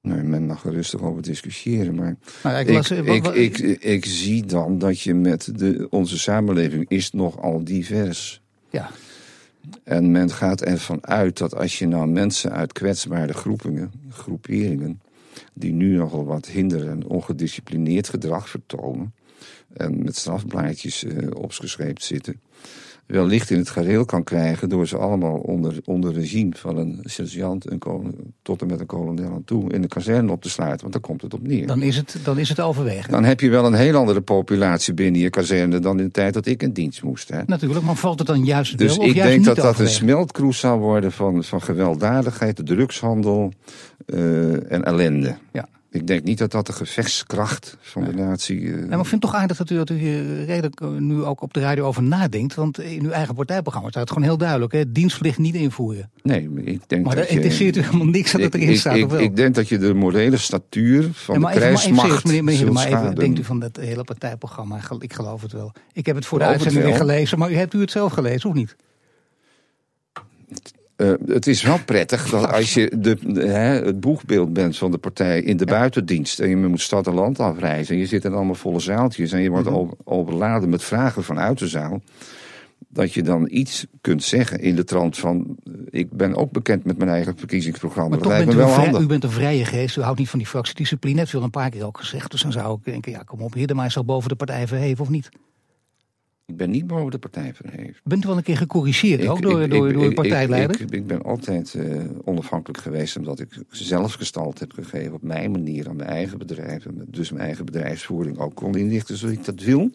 Nee, 0.00 0.22
men 0.22 0.46
mag 0.46 0.64
er 0.64 0.72
rustig 0.72 1.00
over 1.00 1.22
discussiëren. 1.22 1.94
Maar 1.94 2.16
nou 2.42 2.56
ik, 2.58 2.88
ik, 3.26 3.58
ik, 3.58 3.82
ik, 3.82 4.04
zie 4.04 4.44
dan 4.44 4.78
dat 4.78 5.00
je 5.00 5.14
met 5.14 5.58
de, 5.58 5.86
onze 5.90 6.18
samenleving 6.18 6.84
is 6.88 7.10
nogal 7.10 7.64
divers. 7.64 8.40
Ja. 8.70 8.90
En 9.84 10.10
men 10.10 10.30
gaat 10.30 10.62
ervan 10.62 11.06
uit 11.06 11.38
dat 11.38 11.56
als 11.56 11.78
je 11.78 11.86
nou 11.86 12.08
mensen 12.08 12.52
uit 12.52 12.72
kwetsbare 12.72 13.32
groepingen, 13.32 13.92
groeperingen 14.10 15.00
die 15.54 15.72
nu 15.72 15.96
nogal 15.96 16.24
wat 16.24 16.46
hinder 16.46 16.88
en 16.88 17.06
ongedisciplineerd 17.06 18.08
gedrag 18.08 18.48
vertonen 18.48 19.14
en 19.72 20.04
met 20.04 20.16
strafblaadjes 20.16 21.04
uh, 21.04 21.28
opgeschreven 21.34 22.02
zitten, 22.02 22.40
wellicht 23.12 23.50
in 23.50 23.58
het 23.58 23.70
gareel 23.70 24.04
kan 24.04 24.24
krijgen 24.24 24.68
door 24.68 24.86
ze 24.86 24.96
allemaal 24.96 25.34
onder, 25.34 25.74
onder 25.84 26.12
regime 26.12 26.52
van 26.56 26.76
een 26.76 27.00
sergeant 27.02 27.68
en 27.68 27.78
tot 28.42 28.60
en 28.60 28.66
met 28.66 28.80
een 28.80 28.86
kolonel 28.86 29.32
aan 29.32 29.44
toe 29.44 29.72
in 29.72 29.82
de 29.82 29.88
kazerne 29.88 30.32
op 30.32 30.42
te 30.42 30.50
sluiten, 30.50 30.80
want 30.80 30.92
dan 30.92 31.02
komt 31.02 31.22
het 31.22 31.34
op 31.34 31.46
neer. 31.46 31.66
Dan 31.66 31.82
is 31.82 31.96
het, 31.96 32.16
dan 32.24 32.38
is 32.38 32.48
het 32.48 32.60
overwegen. 32.60 33.10
Dan 33.10 33.24
heb 33.24 33.40
je 33.40 33.50
wel 33.50 33.66
een 33.66 33.74
heel 33.74 33.96
andere 33.96 34.20
populatie 34.20 34.94
binnen 34.94 35.20
je 35.20 35.30
kazerne 35.30 35.78
dan 35.78 35.98
in 35.98 36.04
de 36.04 36.10
tijd 36.10 36.34
dat 36.34 36.46
ik 36.46 36.62
in 36.62 36.72
dienst 36.72 37.02
moest. 37.02 37.28
Hè. 37.28 37.42
Natuurlijk, 37.46 37.84
maar 37.84 37.96
valt 37.96 38.18
het 38.18 38.28
dan 38.28 38.44
juist 38.44 38.78
dus 38.78 38.96
wel, 38.96 39.06
ik 39.06 39.14
denk 39.14 39.44
dat 39.44 39.56
dat 39.56 39.78
een 39.78 39.88
smeltkroes 39.88 40.58
zou 40.58 40.80
worden 40.80 41.12
van, 41.12 41.44
van 41.44 41.62
gewelddadigheid, 41.62 42.66
drugshandel 42.66 43.52
uh, 44.06 44.72
en 44.72 44.84
ellende. 44.84 45.36
Ja. 45.52 45.68
Ik 45.92 46.06
denk 46.06 46.24
niet 46.24 46.38
dat 46.38 46.50
dat 46.50 46.66
de 46.66 46.72
gevechtskracht 46.72 47.76
van 47.80 48.04
de 48.04 48.12
natie. 48.12 48.60
Uh... 48.60 48.74
maar 48.74 48.98
ik 48.98 49.06
vind 49.06 49.10
het 49.10 49.20
toch 49.20 49.34
aardig 49.34 49.56
dat 49.56 49.70
u, 49.70 49.76
dat 49.76 49.90
u 49.90 49.94
hier 49.94 50.44
redelijk 50.44 50.80
eh, 50.80 50.88
nu 50.88 51.22
ook 51.22 51.40
op 51.40 51.54
de 51.54 51.60
radio 51.60 51.84
over 51.84 52.02
nadenkt. 52.02 52.54
Want 52.54 52.80
in 52.80 53.04
uw 53.04 53.10
eigen 53.10 53.34
partijprogramma 53.34 53.88
staat 53.88 54.02
het 54.02 54.12
gewoon 54.12 54.28
heel 54.28 54.38
duidelijk: 54.38 54.72
hè? 54.72 54.92
dienstplicht 54.92 55.38
niet 55.38 55.54
invoeren. 55.54 56.10
Nee, 56.22 56.50
ik 56.64 56.80
denk. 56.86 57.04
Maar 57.04 57.14
dat 57.14 57.24
daar 57.24 57.34
interesseert 57.36 57.76
u 57.76 57.80
helemaal 57.80 58.06
niks 58.06 58.32
dat 58.32 58.40
het 58.40 58.54
erin 58.54 58.76
staat. 58.76 58.96
Ik, 58.96 59.12
ik, 59.12 59.36
denk 59.36 59.54
dat 59.54 59.68
je 59.68 59.78
de 59.78 59.94
morele 59.94 60.36
statuur 60.36 61.08
van 61.12 61.40
ja, 61.40 61.50
de 61.50 61.56
krijgsmacht. 61.56 62.24
meneer, 62.24 62.44
meneer, 62.44 62.72
maar 62.72 62.86
even, 62.86 63.14
denkt 63.14 63.38
u 63.38 63.44
van 63.44 63.58
dat 63.60 63.76
hele 63.76 64.04
partijprogramma? 64.04 64.80
Ik 64.98 65.12
geloof 65.12 65.42
het 65.42 65.52
wel. 65.52 65.72
Ik 65.92 66.06
heb 66.06 66.16
het 66.16 66.26
voor 66.26 66.38
de 66.38 66.44
uitzending 66.44 66.84
weer 66.84 66.96
gelezen, 66.96 67.38
maar 67.38 67.50
u 67.50 67.54
hebt 67.54 67.74
u 67.74 67.80
het 67.80 67.90
zelf 67.90 68.12
gelezen 68.12 68.48
of 68.48 68.54
niet? 68.54 68.76
Uh, 71.02 71.12
het 71.26 71.46
is 71.46 71.62
wel 71.62 71.78
prettig 71.84 72.30
dat 72.30 72.52
als 72.52 72.74
je 72.74 72.92
de, 72.98 73.16
hè, 73.34 73.84
het 73.84 74.00
boegbeeld 74.00 74.52
bent 74.52 74.78
van 74.78 74.90
de 74.90 74.98
partij 74.98 75.40
in 75.40 75.56
de 75.56 75.64
buitendienst 75.64 76.40
en 76.40 76.48
je 76.48 76.56
moet 76.56 76.80
stad 76.80 77.06
en 77.06 77.14
land 77.14 77.40
afreizen 77.40 77.94
en 77.94 78.00
je 78.00 78.06
zit 78.06 78.24
in 78.24 78.32
allemaal 78.32 78.54
volle 78.54 78.80
zaaltjes 78.80 79.32
en 79.32 79.42
je 79.42 79.50
wordt 79.50 79.68
overladen 80.04 80.68
met 80.68 80.82
vragen 80.82 81.24
vanuit 81.24 81.58
de 81.58 81.68
zaal, 81.68 82.02
dat 82.88 83.12
je 83.12 83.22
dan 83.22 83.48
iets 83.50 83.86
kunt 84.00 84.22
zeggen 84.22 84.60
in 84.60 84.76
de 84.76 84.84
trant 84.84 85.18
van 85.18 85.56
ik 85.90 86.10
ben 86.10 86.36
ook 86.36 86.52
bekend 86.52 86.84
met 86.84 86.98
mijn 86.98 87.10
eigen 87.10 87.36
verkiezingsprogramma. 87.36 88.10
Maar 88.10 88.18
dat 88.18 88.28
lijkt 88.28 88.46
me 88.46 88.54
wel 88.54 88.68
handig. 88.68 89.00
U 89.00 89.06
bent 89.06 89.24
een 89.24 89.30
vrije 89.30 89.64
geest, 89.64 89.96
u 89.96 90.00
houdt 90.00 90.18
niet 90.18 90.30
van 90.30 90.38
die 90.38 90.48
fractiediscipline, 90.48 91.16
dat 91.16 91.24
heeft 91.24 91.36
u 91.36 91.38
al 91.38 91.44
een 91.44 91.50
paar 91.50 91.70
keer 91.70 91.86
ook 91.86 91.98
gezegd. 91.98 92.30
Dus 92.30 92.42
dan 92.42 92.52
zou 92.52 92.78
ik 92.78 92.84
denken, 92.84 93.12
ja 93.12 93.22
kom 93.24 93.40
op, 93.40 93.54
hier 93.54 93.66
de 93.66 93.74
maar 93.74 93.90
zal 93.90 94.04
boven 94.04 94.28
de 94.28 94.34
partij 94.34 94.66
verheven 94.66 95.04
of 95.04 95.10
niet? 95.10 95.28
Ik 96.46 96.56
ben 96.56 96.70
niet 96.70 96.86
boven 96.86 97.10
de 97.10 97.18
partij 97.18 97.54
verheven. 97.54 98.00
Bent 98.04 98.24
u 98.24 98.26
wel 98.26 98.36
een 98.36 98.42
keer 98.42 98.56
gecorrigeerd, 98.56 99.26
ook 99.26 99.42
door, 99.42 99.68
door, 99.68 99.92
door 99.92 100.02
uw 100.02 100.12
partijleider? 100.12 100.80
Ik, 100.80 100.90
ik, 100.90 101.06
ben 101.06 101.22
altijd 101.22 101.74
uh, 101.74 102.00
onafhankelijk 102.24 102.82
geweest, 102.82 103.16
omdat 103.16 103.40
ik 103.40 103.48
zelf 103.70 104.12
gestald 104.12 104.58
heb 104.58 104.72
gegeven 104.72 105.12
op 105.12 105.22
mijn 105.22 105.50
manier 105.50 105.88
aan 105.88 105.96
mijn 105.96 106.08
eigen 106.08 106.38
bedrijf. 106.38 106.86
En 106.86 107.04
dus 107.06 107.30
mijn 107.30 107.44
eigen 107.44 107.64
bedrijfsvoering 107.64 108.38
ook 108.38 108.54
kon 108.54 108.76
inrichten 108.76 109.16
zoals 109.16 109.34
ik 109.34 109.44
dat 109.44 109.60
wil. 109.60 109.90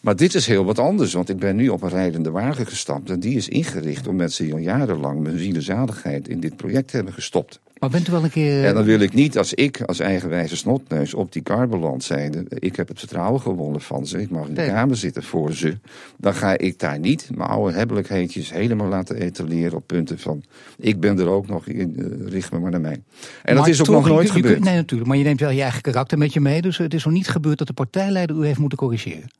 Maar 0.00 0.16
dit 0.16 0.34
is 0.34 0.46
heel 0.46 0.64
wat 0.64 0.78
anders, 0.78 1.12
want 1.12 1.28
ik 1.28 1.38
ben 1.38 1.56
nu 1.56 1.68
op 1.68 1.82
een 1.82 1.88
rijdende 1.88 2.30
wagen 2.30 2.66
gestapt. 2.66 3.10
En 3.10 3.20
die 3.20 3.36
is 3.36 3.48
ingericht 3.48 4.06
om 4.06 4.16
mensen 4.16 4.44
die 4.44 4.52
al 4.52 4.60
jarenlang 4.60 5.20
mijn 5.20 5.38
zielenzadigheid 5.38 6.28
in 6.28 6.40
dit 6.40 6.56
project 6.56 6.92
hebben 6.92 7.12
gestopt. 7.12 7.60
Maar 7.78 7.90
bent 7.90 8.08
u 8.08 8.12
wel 8.12 8.24
een 8.24 8.30
keer... 8.30 8.64
En 8.64 8.74
dan 8.74 8.84
wil 8.84 9.00
ik 9.00 9.12
niet 9.12 9.38
als 9.38 9.54
ik 9.54 9.80
als 9.80 9.98
eigenwijze 9.98 10.56
snotneus 10.56 11.14
op 11.14 11.32
die 11.32 11.42
kar 11.42 11.68
beland 11.68 12.04
zijnde... 12.04 12.44
ik 12.48 12.76
heb 12.76 12.88
het 12.88 12.98
vertrouwen 12.98 13.40
gewonnen 13.40 13.80
van 13.80 14.06
ze, 14.06 14.20
ik 14.20 14.30
mag 14.30 14.48
in 14.48 14.54
de 14.54 14.66
kamer 14.66 14.96
zitten 14.96 15.22
voor 15.22 15.52
ze... 15.52 15.78
dan 16.16 16.34
ga 16.34 16.58
ik 16.58 16.78
daar 16.78 16.98
niet 16.98 17.30
mijn 17.34 17.48
oude 17.48 17.76
hebbelijkheidjes 17.76 18.52
helemaal 18.52 18.88
laten 18.88 19.16
etaleren 19.16 19.76
op 19.76 19.86
punten 19.86 20.18
van... 20.18 20.42
ik 20.78 21.00
ben 21.00 21.18
er 21.18 21.28
ook 21.28 21.46
nog 21.46 21.66
in, 21.66 21.94
uh, 21.96 22.30
richt 22.30 22.52
me 22.52 22.58
maar 22.58 22.70
naar 22.70 22.80
mij. 22.80 23.02
En 23.42 23.56
dat 23.56 23.68
is 23.68 23.80
ook 23.80 23.88
nog 23.88 24.06
nooit 24.08 24.30
gebeurd. 24.30 24.64
nee, 24.64 24.74
natuurlijk, 24.74 25.08
maar 25.08 25.18
je 25.18 25.24
neemt 25.24 25.40
wel 25.40 25.50
je 25.50 25.62
eigen 25.62 25.82
karakter 25.82 26.18
met 26.18 26.32
je 26.32 26.40
mee... 26.40 26.62
dus 26.62 26.78
het 26.78 26.94
is 26.94 27.04
nog 27.04 27.14
niet 27.14 27.28
gebeurd 27.28 27.58
dat 27.58 27.66
de 27.66 27.72
partijleider 27.72 28.36
u 28.36 28.46
heeft 28.46 28.58
moeten 28.58 28.78
corrigeren. 28.78 29.30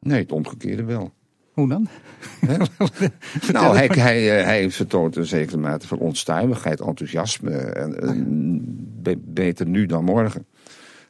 Nee, 0.00 0.20
het 0.20 0.32
omgekeerde 0.32 0.84
wel. 0.84 1.12
Hoe 1.54 1.68
dan? 1.68 1.88
nou, 3.52 3.76
hij, 3.76 3.86
hij, 3.86 4.38
eh, 4.38 4.44
hij 4.44 4.70
vertoont 4.70 5.16
een 5.16 5.26
zekere 5.26 5.56
mate 5.56 5.86
van 5.86 5.98
onstuimigheid, 5.98 6.80
enthousiasme. 6.80 7.50
En, 7.50 8.08
oh 8.08 9.14
beter 9.24 9.66
nu 9.66 9.86
dan 9.86 10.04
morgen. 10.04 10.46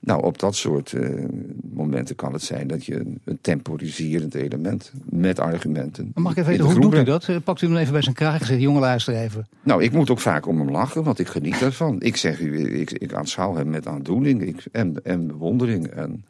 Nou, 0.05 0.23
op 0.23 0.39
dat 0.39 0.55
soort 0.55 0.93
uh, 0.93 1.25
momenten 1.73 2.17
kan 2.17 2.33
het 2.33 2.43
zijn 2.43 2.67
dat 2.67 2.85
je 2.85 2.95
een, 3.25 3.39
temporiserend 3.41 4.35
element 4.35 4.93
met 5.05 5.39
argumenten. 5.39 6.11
Maar 6.15 6.23
mag 6.23 6.33
ik 6.33 6.39
even 6.39 6.51
weten, 6.51 6.65
hoe 6.65 6.81
doet 6.81 6.95
u 6.95 7.05
dat? 7.05 7.29
Eh, 7.29 7.37
pakt 7.45 7.63
u 7.63 7.67
hem 7.67 7.77
even 7.77 7.93
bij 7.93 8.03
zijn 8.03 8.15
kraag 8.15 8.41
en 8.41 8.47
zegt: 8.47 8.61
jongen, 8.61 8.81
luister 8.81 9.15
even. 9.15 9.47
Nou, 9.63 9.83
ik 9.83 9.93
moet 9.93 10.11
ook 10.11 10.21
vaak 10.21 10.47
om 10.47 10.59
hem 10.59 10.71
lachen, 10.71 11.05
want 11.05 11.19
ik 11.19 11.27
geniet 11.27 11.63
ervan. 11.63 12.01
ik 12.01 12.17
zeg 12.17 12.41
u, 12.41 12.79
ik, 12.81 12.91
ik 12.93 13.13
aanschouw 13.13 13.55
hem 13.55 13.71
met 13.71 13.87
aandoening 13.87 14.43
ik, 14.43 14.65
en, 14.73 15.05
en 15.05 15.27
bewondering. 15.27 15.87
En 15.87 16.25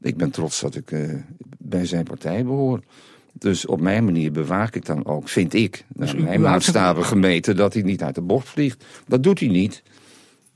Ik 0.00 0.16
ben 0.16 0.30
trots 0.30 0.60
dat 0.60 0.74
ik 0.74 0.90
uh, 0.90 1.14
bij 1.58 1.86
zijn 1.86 2.04
partij 2.04 2.44
behoor. 2.44 2.80
Dus 3.38 3.66
op 3.66 3.80
mijn 3.80 4.04
manier 4.04 4.32
bewaak 4.32 4.74
ik 4.74 4.84
dan 4.84 5.06
ook, 5.06 5.28
vind 5.28 5.54
ik, 5.54 5.84
naar 5.94 6.12
dus 6.12 6.22
mijn 6.24 6.40
maatstaven 6.40 7.04
gemeten, 7.04 7.56
dat 7.56 7.74
hij 7.74 7.82
niet 7.82 8.02
uit 8.02 8.14
de 8.14 8.20
bocht 8.20 8.48
vliegt. 8.48 8.84
Dat 9.06 9.22
doet 9.22 9.40
hij 9.40 9.48
niet. 9.48 9.82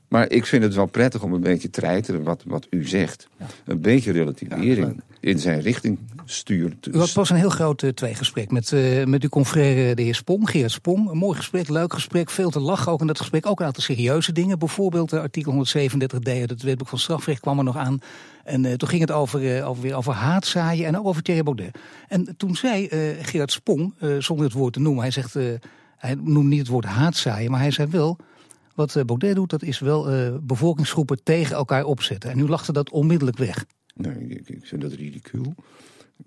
Maar 0.09 0.31
ik 0.31 0.45
vind 0.45 0.63
het 0.63 0.75
wel 0.75 0.85
prettig 0.85 1.23
om 1.23 1.33
een 1.33 1.41
beetje 1.41 1.69
te 1.69 1.79
treiteren 1.79 2.23
wat, 2.23 2.43
wat 2.45 2.67
u 2.69 2.87
zegt. 2.87 3.27
Een 3.65 3.81
beetje 3.81 4.11
relativering 4.11 5.01
in 5.19 5.39
zijn 5.39 5.61
richting 5.61 5.99
stuurt. 6.25 6.89
Had 6.91 7.13
pas 7.13 7.29
een 7.29 7.35
heel 7.35 7.49
groot 7.49 7.81
uh, 7.81 7.89
tweegesprek 7.89 8.51
met, 8.51 8.71
uh, 8.71 9.05
met 9.05 9.23
uw 9.23 9.29
confrère 9.29 9.95
de 9.95 10.01
heer 10.01 10.15
Spong, 10.15 10.49
Gerard 10.49 10.71
Spong. 10.71 11.09
Een 11.09 11.17
mooi 11.17 11.37
gesprek, 11.37 11.69
leuk 11.69 11.93
gesprek, 11.93 12.29
veel 12.29 12.49
te 12.49 12.59
lachen 12.59 12.91
ook 12.91 13.01
in 13.01 13.07
dat 13.07 13.17
gesprek. 13.17 13.45
Ook 13.45 13.59
een 13.59 13.65
aantal 13.65 13.83
serieuze 13.83 14.31
dingen. 14.31 14.59
Bijvoorbeeld 14.59 15.13
uh, 15.13 15.19
artikel 15.19 15.65
137d 15.65 16.29
uit 16.29 16.49
het 16.49 16.63
wetboek 16.63 16.87
van 16.87 16.99
strafrecht 16.99 17.41
kwam 17.41 17.57
er 17.57 17.63
nog 17.63 17.77
aan. 17.77 17.99
En 18.43 18.77
toen 18.77 18.89
ging 18.89 19.01
het 19.01 19.11
over, 19.11 19.63
over, 19.63 19.81
weer 19.81 19.95
over 19.95 20.13
haatzaaien 20.13 20.85
en 20.85 20.97
ook 20.97 21.07
over 21.07 21.21
Thierry 21.21 21.43
Baudet. 21.43 21.77
En 22.07 22.33
toen 22.37 22.55
zei 22.55 22.87
Gerard 23.21 23.51
Spong, 23.51 23.93
zonder 24.19 24.45
het 24.45 24.53
woord 24.53 24.73
te 24.73 24.79
noemen, 24.79 25.01
hij 25.01 25.11
zegt... 25.11 25.33
hij 25.97 26.15
noemde 26.15 26.49
niet 26.49 26.59
het 26.59 26.67
woord 26.67 26.85
haatzaaien, 26.85 27.51
maar 27.51 27.59
hij 27.59 27.71
zei 27.71 27.87
wel... 27.91 28.17
Wat 28.79 29.05
Baudet 29.05 29.35
doet, 29.35 29.49
dat 29.49 29.63
is 29.63 29.79
wel 29.79 30.07
bevolkingsgroepen 30.41 31.23
tegen 31.23 31.55
elkaar 31.55 31.83
opzetten. 31.83 32.29
En 32.29 32.37
nu 32.37 32.47
lachte 32.47 32.73
dat 32.73 32.89
onmiddellijk 32.89 33.37
weg. 33.37 33.65
Nee, 33.95 34.27
ik, 34.27 34.49
ik 34.49 34.65
vind 34.65 34.81
dat 34.81 34.91
ridicuul. 34.91 35.55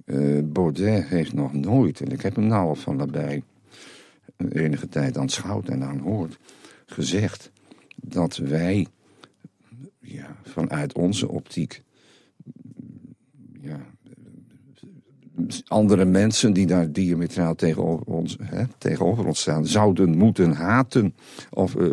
Uh, 0.05 0.43
Baudet 0.45 1.05
heeft 1.05 1.33
nog 1.33 1.53
nooit, 1.53 2.01
en 2.01 2.13
ik 2.13 2.23
heb 2.23 2.37
hem 2.37 2.47
nou 2.47 2.69
al 2.69 2.75
van 2.75 2.99
daarbij 2.99 3.43
enige 4.37 4.89
tijd 4.89 5.19
aanschouwd 5.19 5.69
en 5.69 5.83
aanhoord, 5.83 6.39
gezegd 6.87 7.51
dat 7.97 8.37
wij 8.37 8.87
ja, 10.01 10.37
vanuit 10.43 10.95
onze 10.95 11.29
optiek 11.29 11.83
ja, 13.61 13.92
andere 15.67 16.05
mensen 16.05 16.53
die 16.53 16.67
daar 16.67 16.93
diametraal 16.93 17.55
tegenover 17.55 18.07
ons, 18.07 18.37
hè, 18.43 18.65
tegenover 18.79 19.27
ons 19.27 19.41
staan, 19.41 19.67
zouden 19.67 20.17
moeten 20.17 20.53
haten. 20.53 21.15
Of 21.51 21.75
uh, 21.75 21.91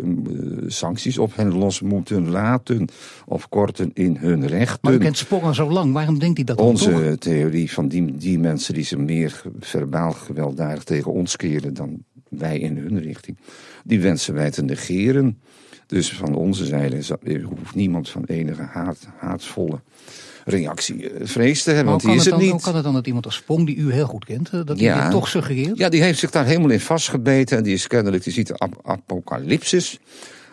sancties 0.66 1.18
op 1.18 1.36
hen 1.36 1.54
los 1.54 1.80
moeten 1.80 2.28
laten. 2.30 2.88
Of 3.26 3.48
korten 3.48 3.90
in 3.94 4.16
hun 4.16 4.46
rechten. 4.46 4.78
Maar 4.80 4.92
u 4.92 4.98
kent 4.98 5.16
Spong 5.16 5.54
zo 5.54 5.70
lang, 5.70 5.92
waarom 5.92 6.18
denkt 6.18 6.36
hij 6.36 6.44
dat 6.44 6.60
Onze 6.60 7.16
theorie 7.18 7.72
van 7.72 7.88
die, 7.88 8.16
die 8.16 8.38
mensen 8.38 8.74
die 8.74 8.84
ze 8.84 8.98
meer 8.98 9.42
verbaal 9.58 10.12
gewelddadig 10.12 10.84
tegen 10.84 11.12
ons 11.12 11.36
keren 11.36 11.74
dan 11.74 12.04
wij 12.28 12.58
in 12.58 12.76
hun 12.76 13.00
richting, 13.00 13.36
die 13.84 14.00
wensen 14.00 14.34
wij 14.34 14.50
te 14.50 14.62
negeren. 14.62 15.40
Dus 15.90 16.12
van 16.12 16.34
onze 16.34 16.64
zijde 16.64 17.18
hoeft 17.42 17.74
niemand 17.74 18.08
van 18.08 18.24
enige 18.24 18.62
haat, 18.62 18.98
haatsvolle 19.16 19.80
reactie 20.44 21.10
eh, 21.10 21.26
vrees 21.26 21.62
te 21.62 21.70
hebben. 21.70 21.90
Want 21.90 22.02
die 22.02 22.14
is 22.14 22.24
het, 22.24 22.36
niet. 22.36 22.50
Hoe 22.50 22.60
kan 22.60 22.74
het 22.74 22.84
dan 22.84 22.94
dat 22.94 23.06
iemand 23.06 23.24
als 23.24 23.34
Spong, 23.34 23.66
die 23.66 23.76
u 23.76 23.92
heel 23.92 24.06
goed 24.06 24.24
kent, 24.24 24.50
eh, 24.50 24.60
dat 24.64 24.80
hij 24.80 25.02
dit 25.02 25.10
toch 25.10 25.28
suggereert? 25.28 25.78
Ja, 25.78 25.88
die 25.88 26.02
heeft 26.02 26.18
zich 26.18 26.30
daar 26.30 26.44
helemaal 26.44 26.70
in 26.70 26.80
vastgebeten. 26.80 27.56
En 27.56 27.62
die 27.62 27.74
is 27.74 27.86
kennelijk, 27.86 28.24
die 28.24 28.32
ziet 28.32 28.46
de 28.46 28.54
ap 28.54 28.80
apocalypsis. 28.82 29.98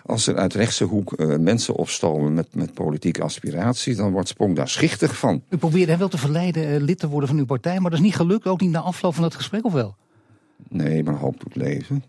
Als 0.05 0.27
er 0.27 0.37
uit 0.37 0.53
rechtse 0.53 0.83
hoek 0.83 1.13
uh, 1.15 1.35
mensen 1.35 1.75
opstomen 1.75 2.33
met, 2.33 2.47
met 2.51 2.73
politieke 2.73 3.21
aspiratie, 3.21 3.95
dan 3.95 4.11
wordt 4.11 4.27
Spong 4.27 4.55
daar 4.55 4.69
schichtig 4.69 5.17
van. 5.17 5.41
U 5.49 5.57
probeerde 5.57 5.89
hem 5.89 5.99
wel 5.99 6.07
te 6.07 6.17
verleiden 6.17 6.73
uh, 6.73 6.81
lid 6.81 6.99
te 6.99 7.07
worden 7.07 7.29
van 7.29 7.37
uw 7.37 7.45
partij, 7.45 7.79
maar 7.79 7.89
dat 7.91 7.99
is 7.99 8.05
niet 8.05 8.15
gelukt, 8.15 8.45
ook 8.45 8.61
niet 8.61 8.71
na 8.71 8.79
afloop 8.79 9.15
van 9.15 9.23
het 9.23 9.35
gesprek, 9.35 9.65
of 9.65 9.73
wel? 9.73 9.95
Nee, 10.69 11.03
maar 11.03 11.15
hoop 11.15 11.39
doet 11.39 11.55
leven 11.55 12.03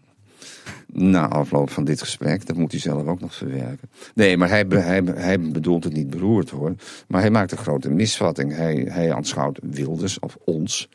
na 0.93 1.29
afloop 1.29 1.71
van 1.71 1.85
dit 1.85 2.01
gesprek. 2.01 2.47
Dat 2.47 2.57
moet 2.57 2.71
hij 2.71 2.81
zelf 2.81 3.07
ook 3.07 3.21
nog 3.21 3.35
verwerken. 3.35 3.89
Nee, 4.15 4.37
maar 4.37 4.49
hij, 4.49 4.65
hij, 4.69 5.03
hij 5.15 5.41
bedoelt 5.41 5.85
het 5.85 5.93
niet 5.93 6.11
beroerd 6.11 6.51
hoor. 6.51 6.75
Maar 7.09 7.21
hij 7.21 7.31
maakt 7.31 7.53
een 7.53 7.59
grote 7.59 7.91
misvatting. 7.91 8.55
Hij, 8.55 8.87
hij 8.89 9.13
aanschouwt 9.13 9.59
Wilders 9.63 10.19
of 10.19 10.37
ons. 10.45 10.89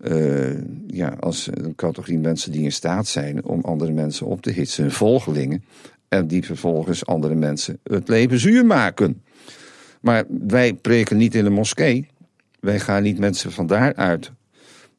Uh, 0.00 0.58
ja, 0.86 1.16
als 1.20 1.48
een 1.52 1.74
categorie 1.74 2.18
mensen 2.18 2.52
die 2.52 2.62
in 2.62 2.72
staat 2.72 3.06
zijn 3.06 3.44
om 3.44 3.60
andere 3.60 3.92
mensen 3.92 4.26
op 4.26 4.42
te 4.42 4.50
hitsen, 4.50 4.82
hun 4.82 4.92
volgelingen. 4.92 5.64
En 6.08 6.26
die 6.26 6.44
vervolgens 6.44 7.06
andere 7.06 7.34
mensen 7.34 7.78
het 7.82 8.08
leven 8.08 8.38
zuur 8.38 8.66
maken. 8.66 9.22
Maar 10.00 10.24
wij 10.28 10.74
preken 10.74 11.16
niet 11.16 11.34
in 11.34 11.44
de 11.44 11.50
moskee. 11.50 12.06
Wij 12.60 12.80
gaan 12.80 13.02
niet 13.02 13.18
mensen 13.18 13.52
van 13.52 13.66
daaruit, 13.66 14.32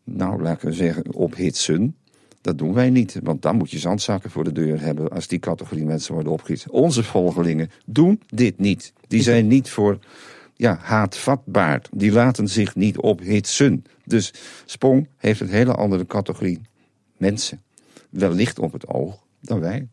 nou 0.03 0.41
laten 0.41 0.67
we 0.67 0.73
zeggen, 0.73 1.13
ophitsen. 1.13 1.95
Dat 2.47 2.57
doen 2.57 2.73
wij 2.73 2.89
niet, 2.89 3.19
want 3.23 3.41
dan 3.41 3.55
moet 3.55 3.71
je 3.71 3.79
zandzakken 3.79 4.29
voor 4.29 4.43
de 4.43 4.51
deur 4.51 4.81
hebben 4.81 5.09
als 5.09 5.27
die 5.27 5.39
categorie 5.39 5.85
mensen 5.85 6.13
worden 6.13 6.31
opgehitst. 6.31 6.69
Onze 6.69 7.03
volgelingen 7.03 7.69
doen 7.85 8.21
dit 8.27 8.59
niet. 8.59 8.93
Die 9.07 9.21
zijn 9.21 9.47
niet 9.47 9.69
voor 9.69 9.99
ja, 10.55 10.77
haatvatbaar. 10.81 11.81
Die 11.91 12.11
laten 12.11 12.47
zich 12.47 12.75
niet 12.75 12.97
ophitsen. 12.97 13.83
Dus 14.05 14.33
Spong 14.65 15.07
heeft 15.17 15.39
een 15.39 15.49
hele 15.49 15.73
andere 15.73 16.05
categorie 16.05 16.61
mensen 17.17 17.61
wellicht 18.09 18.59
op 18.59 18.71
het 18.73 18.87
oog 18.87 19.23
dan 19.41 19.59
wij. 19.59 19.87